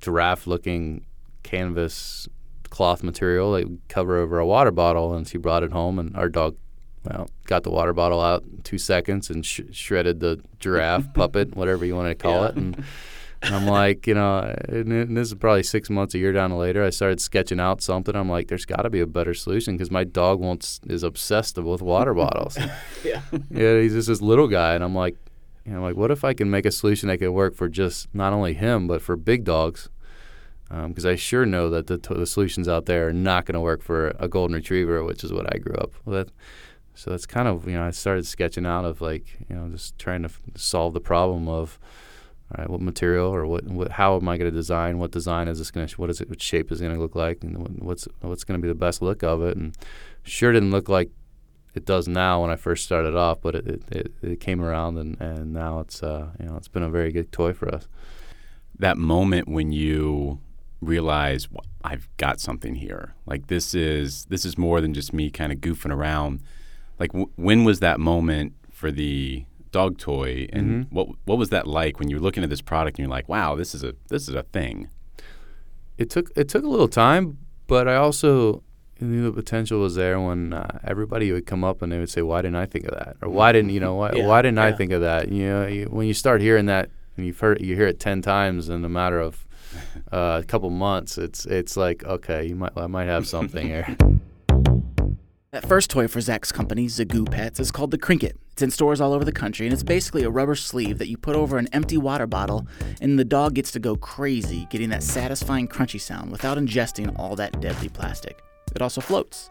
giraffe-looking 0.00 1.04
canvas 1.42 2.28
cloth 2.74 3.02
material 3.04 3.52
that 3.52 3.68
would 3.68 3.80
cover 3.88 4.18
over 4.18 4.38
a 4.40 4.46
water 4.46 4.72
bottle, 4.72 5.14
and 5.14 5.28
she 5.28 5.38
brought 5.38 5.62
it 5.62 5.70
home, 5.72 5.98
and 6.00 6.16
our 6.16 6.28
dog 6.28 6.56
well, 7.04 7.28
got 7.46 7.62
the 7.62 7.70
water 7.70 7.92
bottle 7.92 8.20
out 8.20 8.42
in 8.42 8.62
two 8.62 8.78
seconds 8.78 9.30
and 9.30 9.44
sh- 9.46 9.60
shredded 9.70 10.18
the 10.20 10.40
giraffe 10.58 11.12
puppet, 11.14 11.54
whatever 11.54 11.84
you 11.84 11.94
want 11.94 12.08
to 12.08 12.14
call 12.16 12.42
Yeah. 12.42 12.48
it. 12.48 12.56
And, 12.56 12.84
and 13.42 13.54
I'm 13.54 13.66
like, 13.66 14.06
you 14.06 14.14
know, 14.14 14.38
and, 14.68 14.90
and 14.90 15.16
this 15.16 15.28
is 15.28 15.34
probably 15.34 15.62
six 15.62 15.90
months, 15.90 16.14
a 16.14 16.18
year 16.18 16.32
down 16.32 16.50
later. 16.56 16.82
I 16.82 16.88
started 16.90 17.20
sketching 17.20 17.60
out 17.60 17.82
something. 17.82 18.16
I'm 18.16 18.30
like, 18.30 18.48
there's 18.48 18.64
got 18.64 18.82
to 18.82 18.90
be 18.90 19.00
a 19.00 19.06
better 19.06 19.34
solution 19.34 19.74
because 19.76 19.90
my 19.90 20.02
dog 20.04 20.40
wants 20.40 20.80
is 20.86 21.02
obsessed 21.02 21.58
with 21.58 21.82
water 21.82 22.14
bottles. 22.22 22.56
Yeah. 23.04 23.20
yeah, 23.50 23.80
he's 23.80 23.92
just 23.92 24.08
this 24.08 24.22
little 24.22 24.48
guy, 24.48 24.74
and 24.74 24.82
I'm 24.82 24.94
like, 24.94 25.14
you 25.66 25.72
know, 25.72 25.82
like 25.82 25.96
what 25.96 26.10
if 26.10 26.24
I 26.24 26.32
can 26.32 26.50
make 26.50 26.64
a 26.66 26.72
solution 26.72 27.08
that 27.10 27.18
could 27.18 27.30
work 27.32 27.54
for 27.54 27.68
just 27.68 28.08
not 28.14 28.32
only 28.32 28.54
him 28.54 28.86
but 28.88 29.00
for 29.02 29.14
big 29.16 29.44
dogs? 29.44 29.90
Because 30.88 31.06
I 31.06 31.14
sure 31.14 31.46
know 31.46 31.70
that 31.70 31.86
the, 31.86 31.96
the 31.96 32.26
solutions 32.26 32.68
out 32.68 32.86
there 32.86 33.08
are 33.08 33.12
not 33.12 33.44
going 33.44 33.54
to 33.54 33.60
work 33.60 33.82
for 33.82 34.08
a 34.18 34.28
golden 34.28 34.54
retriever, 34.54 35.04
which 35.04 35.24
is 35.24 35.32
what 35.32 35.52
I 35.54 35.58
grew 35.58 35.76
up 35.76 35.92
with. 36.04 36.32
So 36.94 37.10
that's 37.10 37.26
kind 37.26 37.48
of 37.48 37.66
you 37.66 37.74
know 37.74 37.84
I 37.84 37.90
started 37.90 38.26
sketching 38.26 38.66
out 38.66 38.84
of 38.84 39.00
like 39.00 39.26
you 39.48 39.56
know 39.56 39.68
just 39.68 39.98
trying 39.98 40.22
to 40.22 40.28
f- 40.28 40.40
solve 40.56 40.94
the 40.94 41.00
problem 41.00 41.48
of 41.48 41.78
all 42.52 42.60
right 42.60 42.70
what 42.70 42.80
material 42.80 43.34
or 43.34 43.46
what, 43.46 43.64
what 43.64 43.90
how 43.92 44.16
am 44.16 44.28
I 44.28 44.36
going 44.36 44.50
to 44.50 44.56
design 44.56 44.98
what 44.98 45.10
design 45.10 45.48
is 45.48 45.58
this 45.58 45.72
going 45.72 45.86
to 45.86 46.00
what 46.00 46.08
is 46.08 46.20
it 46.20 46.28
what 46.28 46.40
shape 46.40 46.70
is 46.70 46.80
it 46.80 46.84
going 46.84 46.94
to 46.94 47.02
look 47.02 47.16
like 47.16 47.42
and 47.42 47.58
what, 47.58 47.82
what's 47.82 48.08
what's 48.20 48.44
going 48.44 48.60
to 48.60 48.62
be 48.62 48.68
the 48.68 48.76
best 48.76 49.02
look 49.02 49.24
of 49.24 49.42
it 49.42 49.56
and 49.56 49.76
sure 50.22 50.52
didn't 50.52 50.70
look 50.70 50.88
like 50.88 51.10
it 51.74 51.84
does 51.84 52.06
now 52.06 52.42
when 52.42 52.50
I 52.50 52.56
first 52.56 52.84
started 52.84 53.16
off 53.16 53.40
but 53.40 53.56
it, 53.56 53.66
it, 53.66 53.82
it, 53.90 54.12
it 54.22 54.40
came 54.40 54.62
around 54.62 54.96
and, 54.96 55.20
and 55.20 55.52
now 55.52 55.80
it's 55.80 56.00
uh, 56.00 56.28
you 56.38 56.46
know 56.46 56.56
it's 56.56 56.68
been 56.68 56.84
a 56.84 56.90
very 56.90 57.10
good 57.10 57.32
toy 57.32 57.52
for 57.52 57.74
us. 57.74 57.88
That 58.78 58.98
moment 58.98 59.48
when 59.48 59.72
you 59.72 60.38
realize 60.84 61.46
"Wh- 61.54 61.66
I've 61.82 62.08
got 62.16 62.40
something 62.40 62.74
here. 62.76 63.14
Like 63.26 63.46
this 63.48 63.74
is 63.74 64.26
this 64.26 64.44
is 64.44 64.56
more 64.58 64.80
than 64.80 64.94
just 64.94 65.12
me 65.12 65.30
kind 65.30 65.52
of 65.52 65.58
goofing 65.58 65.92
around. 65.92 66.40
Like 66.98 67.12
w- 67.12 67.30
when 67.36 67.64
was 67.64 67.80
that 67.80 67.98
moment 68.00 68.52
for 68.70 68.90
the 68.92 69.44
dog 69.72 69.98
toy, 69.98 70.46
and 70.52 70.86
what 70.90 71.08
what 71.24 71.38
was 71.38 71.50
that 71.50 71.66
like 71.66 71.98
when 71.98 72.08
you 72.08 72.16
were 72.16 72.22
looking 72.22 72.44
at 72.44 72.50
this 72.50 72.60
product 72.62 72.98
and 72.98 73.04
you're 73.04 73.10
like, 73.16 73.28
wow, 73.28 73.54
this 73.56 73.74
is 73.74 73.82
a 73.82 73.94
this 74.08 74.28
is 74.28 74.34
a 74.34 74.42
thing. 74.44 74.88
it 75.98 76.10
took 76.10 76.30
it 76.36 76.48
took 76.48 76.64
a 76.64 76.68
little 76.68 76.88
time, 76.88 77.38
but 77.66 77.86
I 77.88 77.96
also 77.96 78.62
knew 79.00 79.24
the 79.24 79.32
potential 79.32 79.80
was 79.80 79.96
there 79.96 80.18
when 80.20 80.52
uh, 80.52 80.78
everybody 80.84 81.30
would 81.32 81.46
come 81.46 81.64
up 81.64 81.82
and 81.82 81.90
they 81.92 81.98
would 81.98 82.08
say, 82.10 82.22
"Why 82.22 82.40
didn't 82.42 82.56
I 82.56 82.66
think 82.66 82.84
of 82.86 82.92
that?" 82.94 83.16
or 83.22 83.28
"Why 83.28 83.52
didn't 83.52 83.70
you 83.70 83.80
know 83.80 83.94
why, 83.94 84.12
Yeah, 84.16 84.26
why 84.26 84.42
didn't 84.42 84.58
I 84.60 84.70
think 84.78 84.92
of 84.92 85.00
that?" 85.02 85.30
You 85.30 85.46
know, 85.48 85.66
you, 85.66 85.84
when 85.86 86.06
you 86.06 86.14
start 86.14 86.40
hearing 86.40 86.66
that 86.66 86.90
and 87.16 87.26
you've 87.26 87.38
heard 87.40 87.60
you 87.60 87.74
hear 87.76 87.86
it 87.88 87.98
ten 88.00 88.22
times 88.22 88.68
in 88.68 88.84
a 88.84 88.88
matter 88.88 89.20
of 89.20 89.44
uh, 90.12 90.40
a 90.42 90.44
couple 90.46 90.70
months, 90.70 91.18
it's 91.18 91.46
it's 91.46 91.76
like 91.76 92.04
okay, 92.04 92.46
you 92.46 92.56
might 92.56 92.72
I 92.76 92.86
might 92.86 93.06
have 93.06 93.26
something 93.26 93.66
here. 93.66 93.96
That 95.54 95.68
first 95.68 95.88
toy 95.88 96.08
for 96.08 96.20
Zach's 96.20 96.50
company, 96.50 96.88
Zagoo 96.88 97.30
Pets, 97.30 97.60
is 97.60 97.70
called 97.70 97.92
the 97.92 97.96
Crinkit. 97.96 98.32
It's 98.50 98.62
in 98.62 98.72
stores 98.72 99.00
all 99.00 99.12
over 99.12 99.24
the 99.24 99.30
country, 99.30 99.66
and 99.66 99.72
it's 99.72 99.84
basically 99.84 100.24
a 100.24 100.28
rubber 100.28 100.56
sleeve 100.56 100.98
that 100.98 101.06
you 101.06 101.16
put 101.16 101.36
over 101.36 101.58
an 101.58 101.68
empty 101.72 101.96
water 101.96 102.26
bottle, 102.26 102.66
and 103.00 103.16
the 103.16 103.24
dog 103.24 103.54
gets 103.54 103.70
to 103.70 103.78
go 103.78 103.94
crazy, 103.94 104.66
getting 104.68 104.88
that 104.88 105.04
satisfying 105.04 105.68
crunchy 105.68 106.00
sound 106.00 106.32
without 106.32 106.58
ingesting 106.58 107.16
all 107.20 107.36
that 107.36 107.60
deadly 107.60 107.88
plastic. 107.88 108.42
It 108.74 108.82
also 108.82 109.00
floats, 109.00 109.48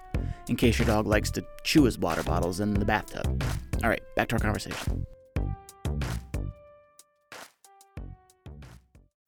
in 0.49 0.57
case 0.57 0.77
your 0.77 0.87
dog 0.87 1.07
likes 1.07 1.31
to 1.31 1.45
chew 1.63 1.85
his 1.85 1.97
water 1.97 2.23
bottles 2.23 2.59
in 2.59 2.73
the 2.73 2.83
bathtub. 2.83 3.41
All 3.81 3.89
right, 3.89 4.03
back 4.17 4.27
to 4.27 4.35
our 4.35 4.41
conversation. 4.41 5.05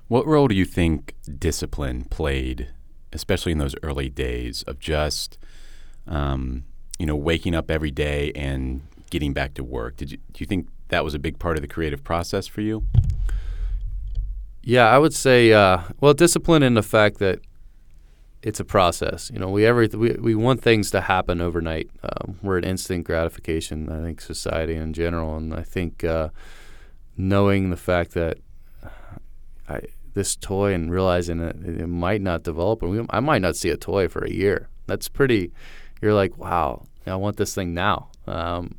What 0.07 0.27
role 0.27 0.47
do 0.47 0.55
you 0.55 0.65
think 0.65 1.15
discipline 1.39 2.05
played, 2.05 2.69
especially 3.11 3.51
in 3.51 3.57
those 3.57 3.75
early 3.81 4.09
days 4.09 4.63
of 4.63 4.79
just, 4.79 5.39
um, 6.07 6.63
you 6.99 7.05
know, 7.05 7.15
waking 7.15 7.55
up 7.55 7.71
every 7.71 7.91
day 7.91 8.31
and 8.35 8.81
getting 9.09 9.33
back 9.33 9.55
to 9.55 9.63
work? 9.63 9.97
Did 9.97 10.11
you 10.11 10.17
do 10.17 10.39
you 10.39 10.45
think 10.45 10.67
that 10.89 11.03
was 11.03 11.15
a 11.15 11.19
big 11.19 11.39
part 11.39 11.57
of 11.57 11.61
the 11.61 11.67
creative 11.67 12.03
process 12.03 12.45
for 12.45 12.61
you? 12.61 12.83
Yeah, 14.61 14.87
I 14.87 14.97
would 14.97 15.13
say, 15.13 15.53
uh, 15.53 15.79
well, 16.01 16.13
discipline 16.13 16.63
in 16.63 16.73
the 16.73 16.83
fact 16.83 17.19
that 17.19 17.39
it's 18.41 18.59
a 18.59 18.65
process. 18.65 19.31
You 19.33 19.39
know, 19.39 19.49
we 19.49 19.65
every 19.65 19.87
we, 19.87 20.11
we 20.13 20.35
want 20.35 20.61
things 20.61 20.91
to 20.91 21.01
happen 21.01 21.41
overnight. 21.41 21.89
Um, 22.03 22.39
we're 22.43 22.59
an 22.59 22.63
instant 22.63 23.05
gratification. 23.05 23.89
I 23.89 24.03
think 24.03 24.21
society 24.21 24.75
in 24.75 24.93
general, 24.93 25.35
and 25.35 25.51
I 25.51 25.63
think 25.63 26.03
uh, 26.03 26.29
knowing 27.17 27.71
the 27.71 27.77
fact 27.77 28.11
that 28.11 28.37
I, 29.67 29.81
this 30.13 30.35
toy 30.35 30.73
and 30.73 30.91
realizing 30.91 31.39
that 31.39 31.55
it 31.57 31.87
might 31.87 32.21
not 32.21 32.43
develop, 32.43 32.83
or 32.83 32.89
we, 32.89 33.05
I 33.09 33.19
might 33.19 33.41
not 33.41 33.55
see 33.55 33.69
a 33.69 33.77
toy 33.77 34.07
for 34.07 34.23
a 34.23 34.31
year. 34.31 34.69
That's 34.87 35.09
pretty. 35.09 35.51
You're 36.01 36.13
like, 36.13 36.37
wow, 36.37 36.85
I 37.05 37.15
want 37.15 37.37
this 37.37 37.53
thing 37.53 37.73
now. 37.73 38.09
Um, 38.27 38.75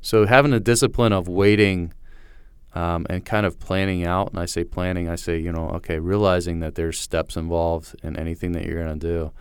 so 0.00 0.26
having 0.26 0.50
the 0.50 0.60
discipline 0.60 1.12
of 1.12 1.28
waiting 1.28 1.92
um, 2.74 3.06
and 3.10 3.24
kind 3.24 3.46
of 3.46 3.58
planning 3.58 4.06
out. 4.06 4.30
And 4.30 4.38
I 4.38 4.46
say 4.46 4.64
planning, 4.64 5.08
I 5.08 5.16
say, 5.16 5.38
you 5.38 5.52
know, 5.52 5.70
okay, 5.76 5.98
realizing 5.98 6.60
that 6.60 6.74
there's 6.74 6.98
steps 6.98 7.36
involved 7.36 7.96
in 8.02 8.16
anything 8.16 8.52
that 8.52 8.64
you're 8.64 8.82
going 8.82 8.98
to 8.98 9.06
do. 9.06 9.32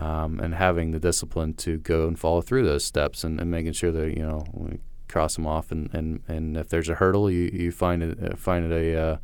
Um, 0.00 0.38
and 0.38 0.54
having 0.54 0.92
the 0.92 1.00
discipline 1.00 1.54
to 1.54 1.78
go 1.78 2.06
and 2.06 2.16
follow 2.16 2.40
through 2.40 2.64
those 2.64 2.84
steps 2.84 3.24
and, 3.24 3.40
and 3.40 3.50
making 3.50 3.72
sure 3.72 3.90
that, 3.90 4.16
you 4.16 4.24
know, 4.24 4.44
we 4.52 4.78
cross 5.08 5.34
them 5.34 5.44
off. 5.44 5.72
And, 5.72 5.92
and, 5.92 6.20
and 6.28 6.56
if 6.56 6.68
there's 6.68 6.88
a 6.88 6.94
hurdle, 6.94 7.28
you, 7.28 7.50
you 7.52 7.72
find 7.72 8.04
it, 8.04 8.38
find 8.38 8.70
it 8.70 8.72
a, 8.72 8.96
uh, 8.96 9.16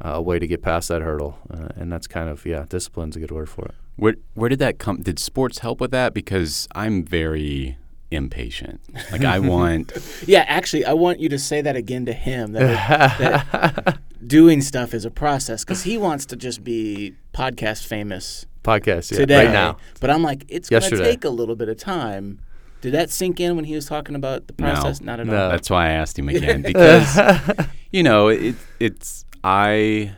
a 0.00 0.20
way 0.22 0.38
to 0.38 0.46
get 0.46 0.62
past 0.62 0.88
that 0.88 1.02
hurdle. 1.02 1.38
Uh, 1.50 1.68
and 1.76 1.90
that's 1.92 2.06
kind 2.06 2.28
of, 2.28 2.44
yeah, 2.46 2.64
discipline's 2.68 3.16
a 3.16 3.20
good 3.20 3.30
word 3.30 3.48
for 3.48 3.64
it. 3.66 3.74
Where 3.96 4.14
where 4.34 4.48
did 4.50 4.58
that 4.58 4.78
come? 4.78 5.00
Did 5.02 5.18
sports 5.18 5.60
help 5.60 5.80
with 5.80 5.90
that? 5.92 6.12
Because 6.12 6.68
I'm 6.74 7.02
very 7.02 7.78
impatient. 8.10 8.80
Like 9.10 9.24
I 9.24 9.38
want. 9.52 9.92
Yeah, 10.26 10.44
actually, 10.48 10.84
I 10.84 10.92
want 10.92 11.18
you 11.20 11.28
to 11.30 11.38
say 11.38 11.62
that 11.62 11.76
again 11.76 12.04
to 12.06 12.12
him 12.12 12.52
that, 12.52 12.62
it, 12.62 13.18
that 13.18 13.98
doing 14.26 14.60
stuff 14.60 14.92
is 14.92 15.04
a 15.06 15.10
process 15.10 15.64
because 15.64 15.82
he 15.84 15.96
wants 15.96 16.26
to 16.26 16.36
just 16.36 16.62
be 16.62 17.14
podcast 17.32 17.86
famous 17.86 18.44
Podcast, 18.62 19.12
yeah, 19.12 19.18
today. 19.18 19.44
right 19.46 19.52
now. 19.52 19.76
But 20.00 20.10
I'm 20.10 20.22
like, 20.24 20.44
it's 20.48 20.68
going 20.68 20.82
to 20.82 20.96
take 20.98 21.24
a 21.24 21.28
little 21.30 21.54
bit 21.54 21.68
of 21.68 21.76
time. 21.78 22.40
Did 22.80 22.92
that 22.94 23.10
sink 23.10 23.38
in 23.40 23.54
when 23.56 23.64
he 23.64 23.74
was 23.76 23.86
talking 23.86 24.14
about 24.16 24.48
the 24.48 24.54
No. 24.58 24.72
process? 24.72 25.00
Not 25.00 25.20
at 25.20 25.26
No. 25.26 25.44
all. 25.44 25.50
That's 25.50 25.70
why 25.70 25.86
I 25.86 25.90
asked 25.92 26.18
him 26.18 26.28
again 26.36 26.62
because 26.62 27.16
you 27.92 28.02
know 28.02 28.28
it, 28.28 28.56
it's 28.80 29.24
I 29.46 30.12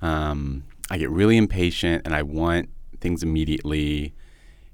um, 0.00 0.64
I 0.90 0.98
get 0.98 1.08
really 1.08 1.36
impatient 1.36 2.02
and 2.04 2.12
I 2.12 2.24
want 2.24 2.68
things 3.00 3.22
immediately, 3.22 4.12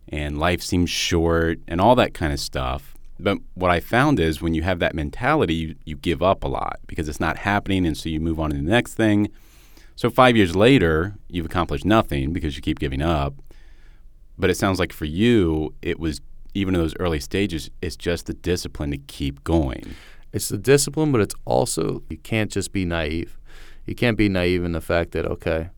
and 0.09 0.39
life 0.39 0.63
seems 0.63 0.89
short 0.89 1.59
and 1.69 1.79
all 1.79 1.95
that 1.97 2.15
kind 2.15 2.33
of 2.33 2.41
stuff. 2.41 2.95
But 3.21 3.37
what 3.53 3.71
I 3.71 3.81
found 3.81 4.19
is 4.19 4.41
when 4.41 4.55
you 4.55 4.63
have 4.63 4.79
that 4.79 4.95
mentality, 4.95 5.55
you, 5.55 5.75
you 5.85 5.97
give 5.97 6.23
up 6.23 6.43
a 6.43 6.49
lot 6.49 6.81
because 6.87 7.07
it's 7.07 7.21
not 7.21 7.37
happening, 7.37 7.85
and 7.85 7.99
so 7.99 8.09
you 8.09 8.19
move 8.19 8.41
on 8.41 8.49
to 8.49 8.57
the 8.57 8.63
next 8.63 8.95
thing. 8.95 9.29
So 9.95 10.09
five 10.09 10.39
years 10.39 10.57
later, 10.57 11.15
you've 11.29 11.45
accomplished 11.45 11.85
nothing 11.85 12.33
because 12.33 12.57
you 12.57 12.63
keep 12.63 12.79
giving 12.79 13.03
up. 13.03 13.35
But 14.39 14.49
it 14.49 14.57
sounds 14.57 14.79
like 14.79 14.93
for 14.95 15.05
you, 15.05 15.75
it 15.83 16.01
was 16.01 16.23
even 16.55 16.75
in 16.75 16.81
those 16.81 16.95
early 16.99 17.21
stages, 17.21 17.69
it's 17.83 17.97
just 17.97 18.25
the 18.25 18.33
discipline 18.33 18.91
to 18.93 18.99
keep 18.99 19.45
going. 19.45 19.95
It's 20.33 20.49
the 20.49 20.57
discipline, 20.57 21.13
but 21.13 21.21
it's 21.21 21.35
also 21.45 22.03
you 22.09 22.17
can't 22.17 22.51
just 22.51 22.73
be 22.73 22.87
naive. 22.87 23.39
You 23.89 23.95
can't 23.95 24.19
be 24.19 24.29
naive 24.29 24.65
in 24.65 24.73
the 24.73 24.81
fact 24.81 25.13
that 25.13 25.27
okay, 25.27 25.71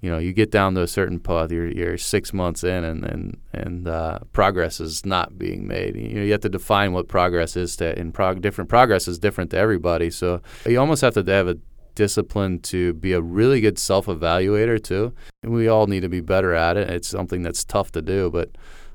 you 0.00 0.10
know, 0.10 0.18
you 0.18 0.32
get 0.32 0.50
down 0.50 0.74
to 0.74 0.82
a 0.82 0.88
certain 0.88 1.20
path, 1.20 1.52
you're, 1.52 1.70
you're 1.70 1.96
six 1.96 2.32
months 2.32 2.64
in, 2.64 2.84
and 2.84 3.04
and 3.04 3.38
and 3.52 3.88
uh, 3.88 4.18
progress 4.32 4.80
is 4.80 5.06
not 5.06 5.38
being 5.38 5.66
made. 5.66 5.96
You 5.96 6.14
know, 6.16 6.22
you 6.22 6.32
have 6.32 6.40
to 6.40 6.48
define 6.48 6.92
what 6.92 7.06
progress 7.08 7.56
is 7.56 7.76
to, 7.76 7.96
and 7.98 8.12
prog- 8.12 8.42
different 8.42 8.68
progress 8.68 9.06
is 9.06 9.18
different 9.18 9.50
to 9.52 9.58
everybody. 9.58 10.10
So 10.10 10.42
you 10.66 10.80
almost 10.80 11.02
have 11.02 11.14
to 11.14 11.24
have 11.32 11.46
a 11.46 11.58
discipline 11.94 12.58
to 12.58 12.94
be 12.94 13.12
a 13.12 13.20
really 13.20 13.60
good 13.60 13.78
self-evaluator 13.78 14.82
too. 14.82 15.12
And 15.42 15.52
we 15.52 15.68
all 15.68 15.86
need 15.86 16.00
to 16.00 16.08
be 16.08 16.20
better 16.20 16.54
at 16.54 16.76
it. 16.76 16.90
It's 16.90 17.08
something 17.08 17.42
that's 17.42 17.64
tough 17.64 17.92
to 17.92 18.02
do, 18.02 18.30
but 18.30 18.50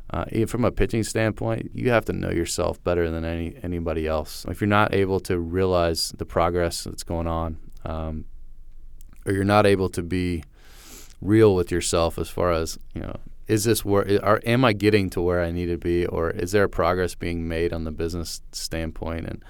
uh, 0.10 0.26
from 0.48 0.66
a 0.66 0.72
pitching 0.72 1.04
standpoint, 1.04 1.72
you 1.74 1.90
have 1.92 2.06
to 2.06 2.14
know 2.14 2.32
yourself 2.32 2.82
better 2.84 3.10
than 3.10 3.26
any 3.26 3.56
anybody 3.64 4.08
else. 4.08 4.46
If 4.48 4.62
you're 4.62 4.68
not 4.68 4.94
able 4.94 5.20
to 5.22 5.38
realize 5.40 6.14
the 6.18 6.26
progress 6.26 6.84
that's 6.84 7.04
going 7.04 7.28
on, 7.28 7.58
um, 7.86 8.26
or 9.28 9.34
you're 9.34 9.44
not 9.44 9.66
able 9.66 9.90
to 9.90 10.02
be 10.02 10.44
real 11.22 11.56
with 11.56 11.72
yourself 11.72 12.18
as 12.18 12.30
far 12.30 12.52
as 12.52 12.78
you 12.94 13.02
know, 13.02 13.16
is 13.48 13.66
this 13.66 13.84
where 13.84 14.24
are, 14.24 14.42
am 14.46 14.66
I 14.66 14.74
getting 14.74 15.10
to 15.12 15.22
where 15.22 15.42
I 15.42 15.52
need 15.52 15.68
to 15.68 15.78
be, 15.78 16.06
or 16.06 16.32
is 16.32 16.52
there 16.52 16.68
progress 16.68 17.16
being 17.16 17.48
made 17.48 17.74
on 17.74 17.84
the 17.84 17.92
business 17.92 18.42
standpoint 18.52 19.28
and 19.28 19.46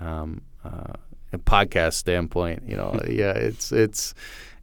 um, 0.00 0.42
uh, 0.64 0.94
podcast 1.38 1.94
standpoint? 1.94 2.62
You 2.66 2.76
know, 2.76 2.98
yeah, 3.08 3.32
it's 3.32 3.72
it's 3.72 4.14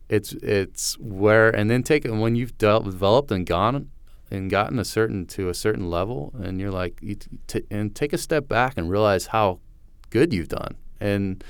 it's 0.09 0.33
it's 0.33 0.97
where 0.99 1.49
and 1.49 1.69
then 1.69 1.83
take 1.83 2.05
it 2.05 2.11
when 2.11 2.35
you've 2.35 2.57
de- 2.57 2.83
developed 2.83 3.31
and 3.31 3.45
gone 3.45 3.89
and 4.31 4.49
gotten 4.49 4.77
a 4.77 4.85
certain 4.85 5.25
to 5.25 5.49
a 5.49 5.53
certain 5.53 5.89
level, 5.89 6.33
and 6.41 6.59
you're 6.59 6.71
like, 6.71 6.99
you 7.01 7.15
t- 7.47 7.65
and 7.69 7.95
take 7.95 8.13
a 8.13 8.17
step 8.17 8.47
back 8.47 8.77
and 8.77 8.89
realize 8.89 9.27
how 9.27 9.59
good 10.09 10.33
you've 10.33 10.49
done 10.49 10.75
and 10.99 11.43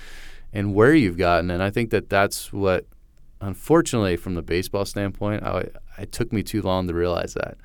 and 0.53 0.73
where 0.73 0.93
you've 0.93 1.17
gotten. 1.17 1.51
And 1.51 1.61
I 1.61 1.69
think 1.69 1.89
that 1.91 2.09
that's 2.09 2.51
what, 2.51 2.85
unfortunately, 3.41 4.15
from 4.17 4.35
the 4.35 4.41
baseball 4.41 4.85
standpoint, 4.85 5.43
I, 5.43 5.69
it 5.97 6.11
took 6.11 6.33
me 6.33 6.43
too 6.43 6.61
long 6.61 6.87
to 6.87 6.93
realize 6.93 7.33
that. 7.35 7.57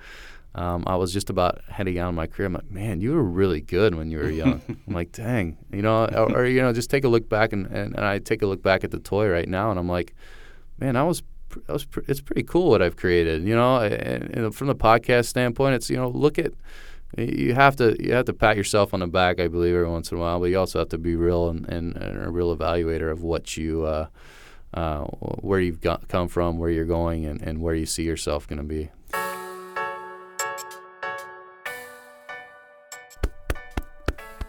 Um, 0.57 0.85
I 0.87 0.95
was 0.95 1.13
just 1.13 1.31
about 1.31 1.63
heading 1.69 1.99
out 1.99 2.11
in 2.11 2.15
my 2.15 2.29
career. 2.29 2.47
I'm 2.47 2.53
like, 2.53 2.71
man, 2.71 3.01
you 3.01 3.13
were 3.13 3.25
really 3.25 3.61
good 3.61 3.97
when 3.97 4.11
you 4.11 4.19
were 4.19 4.31
young. 4.31 4.63
I'm 4.87 4.95
like, 4.95 5.11
dang, 5.11 5.59
you 5.73 5.83
know, 5.83 6.05
or, 6.07 6.43
or 6.43 6.47
you 6.47 6.63
know, 6.63 6.73
just 6.73 6.91
take 6.91 7.03
a 7.05 7.09
look 7.09 7.29
back 7.29 7.53
and, 7.53 7.67
and, 7.67 7.97
and 7.97 8.05
I 8.05 8.21
take 8.21 8.43
a 8.43 8.47
look 8.47 8.63
back 8.63 8.85
at 8.85 8.93
the 8.93 9.01
toy 9.01 9.29
right 9.29 9.49
now, 9.49 9.71
and 9.71 9.81
I'm 9.81 9.89
like, 9.89 10.15
man, 10.79 10.95
I 10.95 11.03
was 11.03 11.23
I 11.69 11.73
was 11.73 11.87
it's 12.09 12.21
pretty 12.21 12.45
cool 12.45 12.71
what 12.71 12.83
I've 12.83 12.97
created. 12.97 13.43
You 13.43 13.57
know, 13.57 13.79
and, 13.79 14.31
and 14.37 14.55
from 14.55 14.69
the 14.69 14.77
podcast 14.77 15.27
standpoint, 15.27 15.75
it's 15.75 15.91
you 15.91 15.97
know, 15.97 16.09
look 16.09 16.39
at 16.39 16.53
you 17.17 17.55
have 17.55 17.77
to 17.77 17.97
you 18.03 18.13
have 18.15 18.25
to 18.27 18.33
pat 18.33 18.57
yourself 18.57 18.93
on 18.93 19.01
the 19.01 19.07
back, 19.07 19.41
I 19.41 19.49
believe, 19.49 19.75
every 19.75 19.89
once 19.89 20.11
in 20.11 20.19
a 20.19 20.21
while, 20.21 20.41
but 20.41 20.47
you 20.47 20.59
also 20.59 20.81
have 20.81 20.89
to 20.91 20.99
be 20.99 21.15
real 21.15 21.49
and, 21.49 21.69
and, 21.69 21.97
and 21.97 22.25
a 22.25 22.31
real 22.31 22.57
evaluator 22.57 23.11
of 23.11 23.23
what 23.23 23.57
you 23.57 23.85
uh, 23.85 24.07
uh, 24.75 25.05
where 25.41 25.61
you've 25.61 25.81
got, 25.81 26.09
come 26.09 26.29
from, 26.29 26.59
where 26.59 26.71
you're 26.71 26.85
going, 26.85 27.25
and, 27.25 27.41
and 27.43 27.61
where 27.61 27.75
you 27.75 27.87
see 27.87 28.03
yourself 28.03 28.49
going 28.49 28.59
to 28.59 28.65
be. 28.65 28.91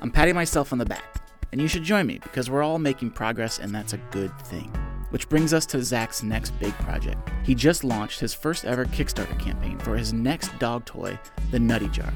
I'm 0.02 0.12
patting 0.12 0.36
myself 0.36 0.72
on 0.72 0.80
the 0.80 0.86
back, 0.86 1.22
and 1.52 1.62
you 1.62 1.68
should 1.68 1.84
join 1.84 2.06
me 2.08 2.20
because 2.20 2.50
we're 2.50 2.64
all 2.64 2.80
making 2.80 3.12
progress, 3.12 3.60
and 3.60 3.74
that's 3.74 3.94
a 3.94 3.98
good 4.12 4.32
thing. 4.42 4.72
Which 5.12 5.30
brings 5.30 5.54
us 5.54 5.66
to 5.68 5.84
Zach's 5.84 6.24
next 6.24 6.52
big 6.60 6.74
project. 6.80 7.30
He 7.44 7.56
just 7.56 7.84
launched 7.84 8.20
his 8.20 8.34
first 8.34 8.66
ever 8.66 8.86
Kickstarter 8.86 9.40
campaign 9.40 9.78
for 9.80 9.96
his 9.96 10.12
next 10.12 10.58
dog 10.60 10.86
toy, 10.86 11.18
the 11.52 11.60
Nutty 11.60 11.88
Jar. 11.90 12.14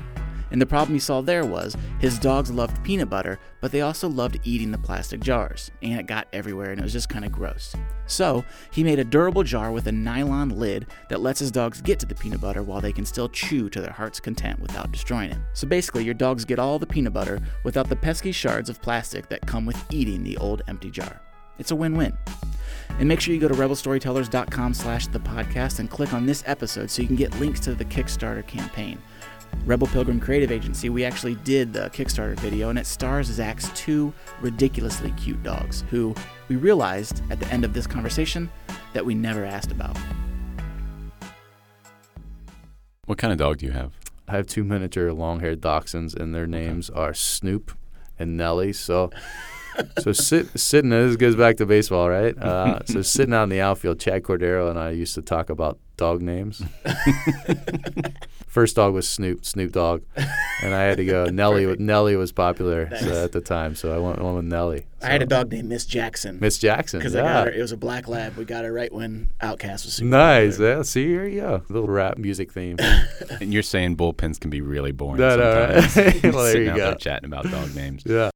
And 0.52 0.62
the 0.62 0.66
problem 0.66 0.96
he 0.96 1.00
saw 1.00 1.22
there 1.22 1.46
was 1.46 1.76
his 2.00 2.20
dogs 2.20 2.52
loved 2.52 2.84
peanut 2.84 3.10
butter, 3.10 3.40
but 3.62 3.72
they 3.72 3.82
also 3.82 4.08
loved 4.08 4.40
eating 4.44 4.72
the 4.72 4.78
plastic 4.78 5.20
jars, 5.20 5.72
and 5.82 6.00
it 6.00 6.08
got 6.08 6.28
everywhere 6.34 6.72
and 6.72 6.80
it 6.80 6.84
was 6.84 6.94
just 6.94 7.10
kind 7.10 7.26
of 7.26 7.32
gross. 7.32 7.76
So, 8.08 8.44
he 8.72 8.84
made 8.84 9.00
a 9.00 9.04
durable 9.04 9.44
jar 9.44 9.72
with 9.72 9.88
a 9.88 9.92
nylon 9.92 10.50
lid 10.50 10.88
that 11.10 11.22
lets 11.22 11.40
his 11.40 11.52
dogs 11.52 11.82
get 11.82 12.00
to 12.00 12.06
the 12.06 12.16
peanut 12.16 12.42
butter 12.42 12.64
while 12.64 12.82
they 12.82 12.94
can 12.94 13.06
still 13.06 13.30
chew 13.30 13.70
to 13.70 13.82
their 13.82 13.92
heart's 13.92 14.20
content 14.20 14.60
without 14.60 14.92
destroying 14.92 15.32
it. 15.32 15.38
So 15.54 15.68
basically, 15.68 16.04
your 16.04 16.16
dogs 16.16 16.46
get 16.46 16.60
all 16.60 16.80
the 16.80 16.88
peanut 16.88 17.14
butter 17.14 17.40
without 17.64 17.90
the 17.90 17.96
pesky 17.96 18.32
shards 18.32 18.70
of 18.70 18.82
plastic 18.82 19.30
that 19.30 19.46
come 19.46 19.66
with 19.66 19.78
eating 19.92 20.24
the 20.24 20.38
old 20.38 20.64
empty 20.68 20.90
jar. 20.90 21.22
It's 21.60 21.72
a 21.72 21.76
win-win. 21.76 22.18
And 22.98 23.08
make 23.08 23.22
sure 23.22 23.34
you 23.34 23.40
go 23.40 23.48
to 23.48 23.54
rebelstorytellers.com 23.54 24.74
slash 24.74 25.08
the 25.08 25.20
podcast 25.20 25.80
and 25.80 25.90
click 25.90 26.14
on 26.14 26.26
this 26.26 26.44
episode 26.48 26.90
so 26.90 27.02
you 27.02 27.08
can 27.08 27.18
get 27.18 27.38
links 27.40 27.60
to 27.62 27.76
the 27.76 27.86
Kickstarter 27.86 28.46
campaign. 28.48 28.98
Rebel 29.66 29.88
Pilgrim 29.88 30.20
Creative 30.20 30.52
Agency, 30.52 30.90
we 30.90 31.06
actually 31.06 31.36
did 31.36 31.74
the 31.74 31.90
Kickstarter 31.92 32.36
video, 32.40 32.70
and 32.70 32.80
it 32.80 32.88
stars 32.88 33.28
Zach's 33.28 33.70
two 33.76 34.14
ridiculously 34.42 35.12
cute 35.12 35.44
dogs, 35.44 35.84
who 35.90 36.16
we 36.48 36.56
realized 36.56 37.22
at 37.30 37.40
the 37.40 37.48
end 37.50 37.64
of 37.64 37.74
this 37.74 37.86
conversation 37.86 38.50
that 38.94 39.06
we 39.06 39.14
never 39.14 39.46
asked 39.46 39.72
about. 39.72 39.98
What 43.06 43.18
kind 43.18 43.32
of 43.32 43.38
dog 43.38 43.58
do 43.58 43.66
you 43.66 43.72
have? 43.72 43.94
I 44.28 44.34
have 44.38 44.48
two 44.48 44.64
miniature 44.64 45.12
long 45.12 45.40
haired 45.40 45.62
dachshunds, 45.62 46.16
and 46.16 46.34
their 46.34 46.48
names 46.48 46.90
okay. 46.90 47.00
are 47.00 47.14
Snoop 47.14 47.72
and 48.18 48.38
Nelly. 48.38 48.74
So. 48.74 49.12
so 50.00 50.12
sit, 50.12 50.60
sitting, 50.60 50.90
this 50.90 51.16
goes 51.16 51.36
back 51.36 51.58
to 51.58 51.66
baseball, 51.66 52.10
right? 52.10 52.38
Uh, 52.38 52.80
so 52.86 53.02
sitting 53.02 53.34
out 53.34 53.44
in 53.44 53.50
the 53.50 53.62
outfield, 53.62 54.00
Chad 54.00 54.24
Cordero 54.24 54.70
and 54.70 54.78
I 54.78 54.90
used 54.90 55.16
to 55.16 55.22
talk 55.22 55.50
about 55.50 55.80
dog 56.00 56.22
names. 56.24 56.64
First 58.48 58.76
dog 58.78 58.94
was 58.96 59.08
Snoop, 59.08 59.46
Snoop 59.46 59.72
Dogg, 59.72 60.02
and 60.64 60.74
I 60.74 60.82
had 60.82 60.98
to 60.98 61.06
go. 61.06 61.26
Nelly, 61.32 61.68
wa- 61.68 61.76
Nelly 61.78 62.16
was 62.16 62.32
popular 62.32 62.90
uh, 62.92 62.98
so 62.98 63.24
at 63.26 63.32
the 63.32 63.42
time, 63.42 63.76
so 63.76 63.94
I 63.96 64.00
went, 64.00 64.20
went 64.20 64.36
with 64.38 64.46
Nelly. 64.46 64.86
I 65.04 65.08
had 65.12 65.22
a 65.22 65.28
dog 65.28 65.52
named 65.52 65.70
Miss 65.70 65.86
Jackson. 65.86 66.40
Miss 66.42 66.58
Jackson. 66.58 67.00
Because 67.00 67.14
yeah. 67.14 67.22
I 67.22 67.24
got 67.34 67.48
her. 67.48 67.54
It 67.54 67.62
was 67.62 67.72
a 67.72 67.78
black 67.78 68.08
lab. 68.08 68.38
We 68.38 68.46
got 68.46 68.66
her 68.66 68.74
right 68.74 68.92
when 68.92 69.30
OutKast 69.40 69.86
was 69.86 69.94
super 69.94 70.10
Nice. 70.10 70.54
popular. 70.56 70.78
Yeah. 70.78 70.82
See, 70.82 71.06
here 71.06 71.28
you 71.28 71.42
go. 71.42 71.62
Little 71.70 71.88
rap 71.90 72.18
music 72.18 72.52
theme. 72.52 72.78
And 73.42 73.54
you're 73.54 73.64
saying 73.64 73.96
bullpens 73.96 74.40
can 74.40 74.50
be 74.50 74.60
really 74.62 74.92
boring 74.92 75.22
No, 75.22 75.38
no, 75.38 75.44
uh, 75.44 75.82
sometimes. 75.82 75.96
right. 75.98 76.22
Just 76.22 76.24
Well, 76.36 76.44
there 76.44 76.52
sitting 76.52 76.66
you 76.66 76.72
out 76.72 76.76
go. 76.78 76.86
there 76.88 76.96
chatting 76.96 77.26
about 77.26 77.50
dog 77.50 77.76
names. 77.76 78.04
yeah. 78.06 78.32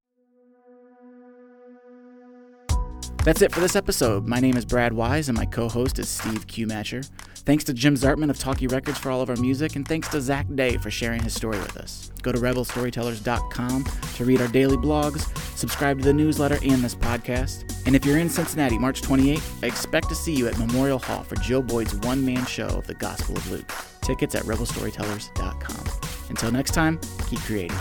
That's 3.24 3.42
it 3.42 3.54
for 3.54 3.62
this 3.62 3.78
episode. 3.78 4.28
My 4.28 4.42
name 4.42 4.58
is 4.58 4.66
Brad 4.66 4.92
Wise, 4.92 5.30
and 5.30 5.38
my 5.38 5.46
co-host 5.46 5.98
is 5.98 6.10
Steve 6.10 6.46
Q. 6.46 6.68
Thanks 6.68 7.64
to 7.64 7.74
Jim 7.74 7.96
Zartman 7.96 8.30
of 8.30 8.38
Talkie 8.38 8.68
Records 8.68 8.98
for 8.98 9.12
all 9.12 9.22
of 9.22 9.30
our 9.30 9.38
music, 9.38 9.78
and 9.78 9.88
thanks 9.88 10.10
to 10.10 10.20
Zach 10.20 10.46
Day 10.56 10.76
for 10.76 10.92
sharing 10.92 11.24
his 11.24 11.34
story 11.34 11.58
with 11.58 11.78
us. 11.78 12.12
Go 12.22 12.34
to 12.34 12.38
rebelstorytellers.com 12.38 13.86
to 14.16 14.26
read 14.26 14.42
our 14.42 14.50
daily 14.50 14.76
blogs, 14.76 15.34
subscribe 15.58 16.00
to 16.00 16.04
the 16.04 16.14
newsletter 16.14 16.58
and 16.64 16.84
this 16.84 16.96
podcast. 16.96 17.86
And 17.86 17.96
if 17.96 18.06
you're 18.06 18.18
in 18.18 18.30
Cincinnati 18.30 18.78
March 18.78 19.02
28th, 19.02 19.64
I 19.64 19.68
expect 19.68 20.10
to 20.10 20.16
see 20.16 20.36
you 20.36 20.50
at 20.50 20.60
Memorial 20.60 21.00
Hall 21.00 21.24
for 21.24 21.36
Joe 21.36 21.62
Boyd's 21.62 21.96
one-man 21.96 22.46
show 22.46 22.68
of 22.68 22.88
the 22.88 22.94
Gospel 22.96 23.38
of 23.38 23.50
Luke. 23.50 23.72
Tickets 24.02 24.36
at 24.36 24.44
rebelstorytellers.com. 24.44 26.30
Until 26.30 26.52
next 26.52 26.74
time, 26.74 27.00
keep 27.30 27.40
creating. 27.40 27.78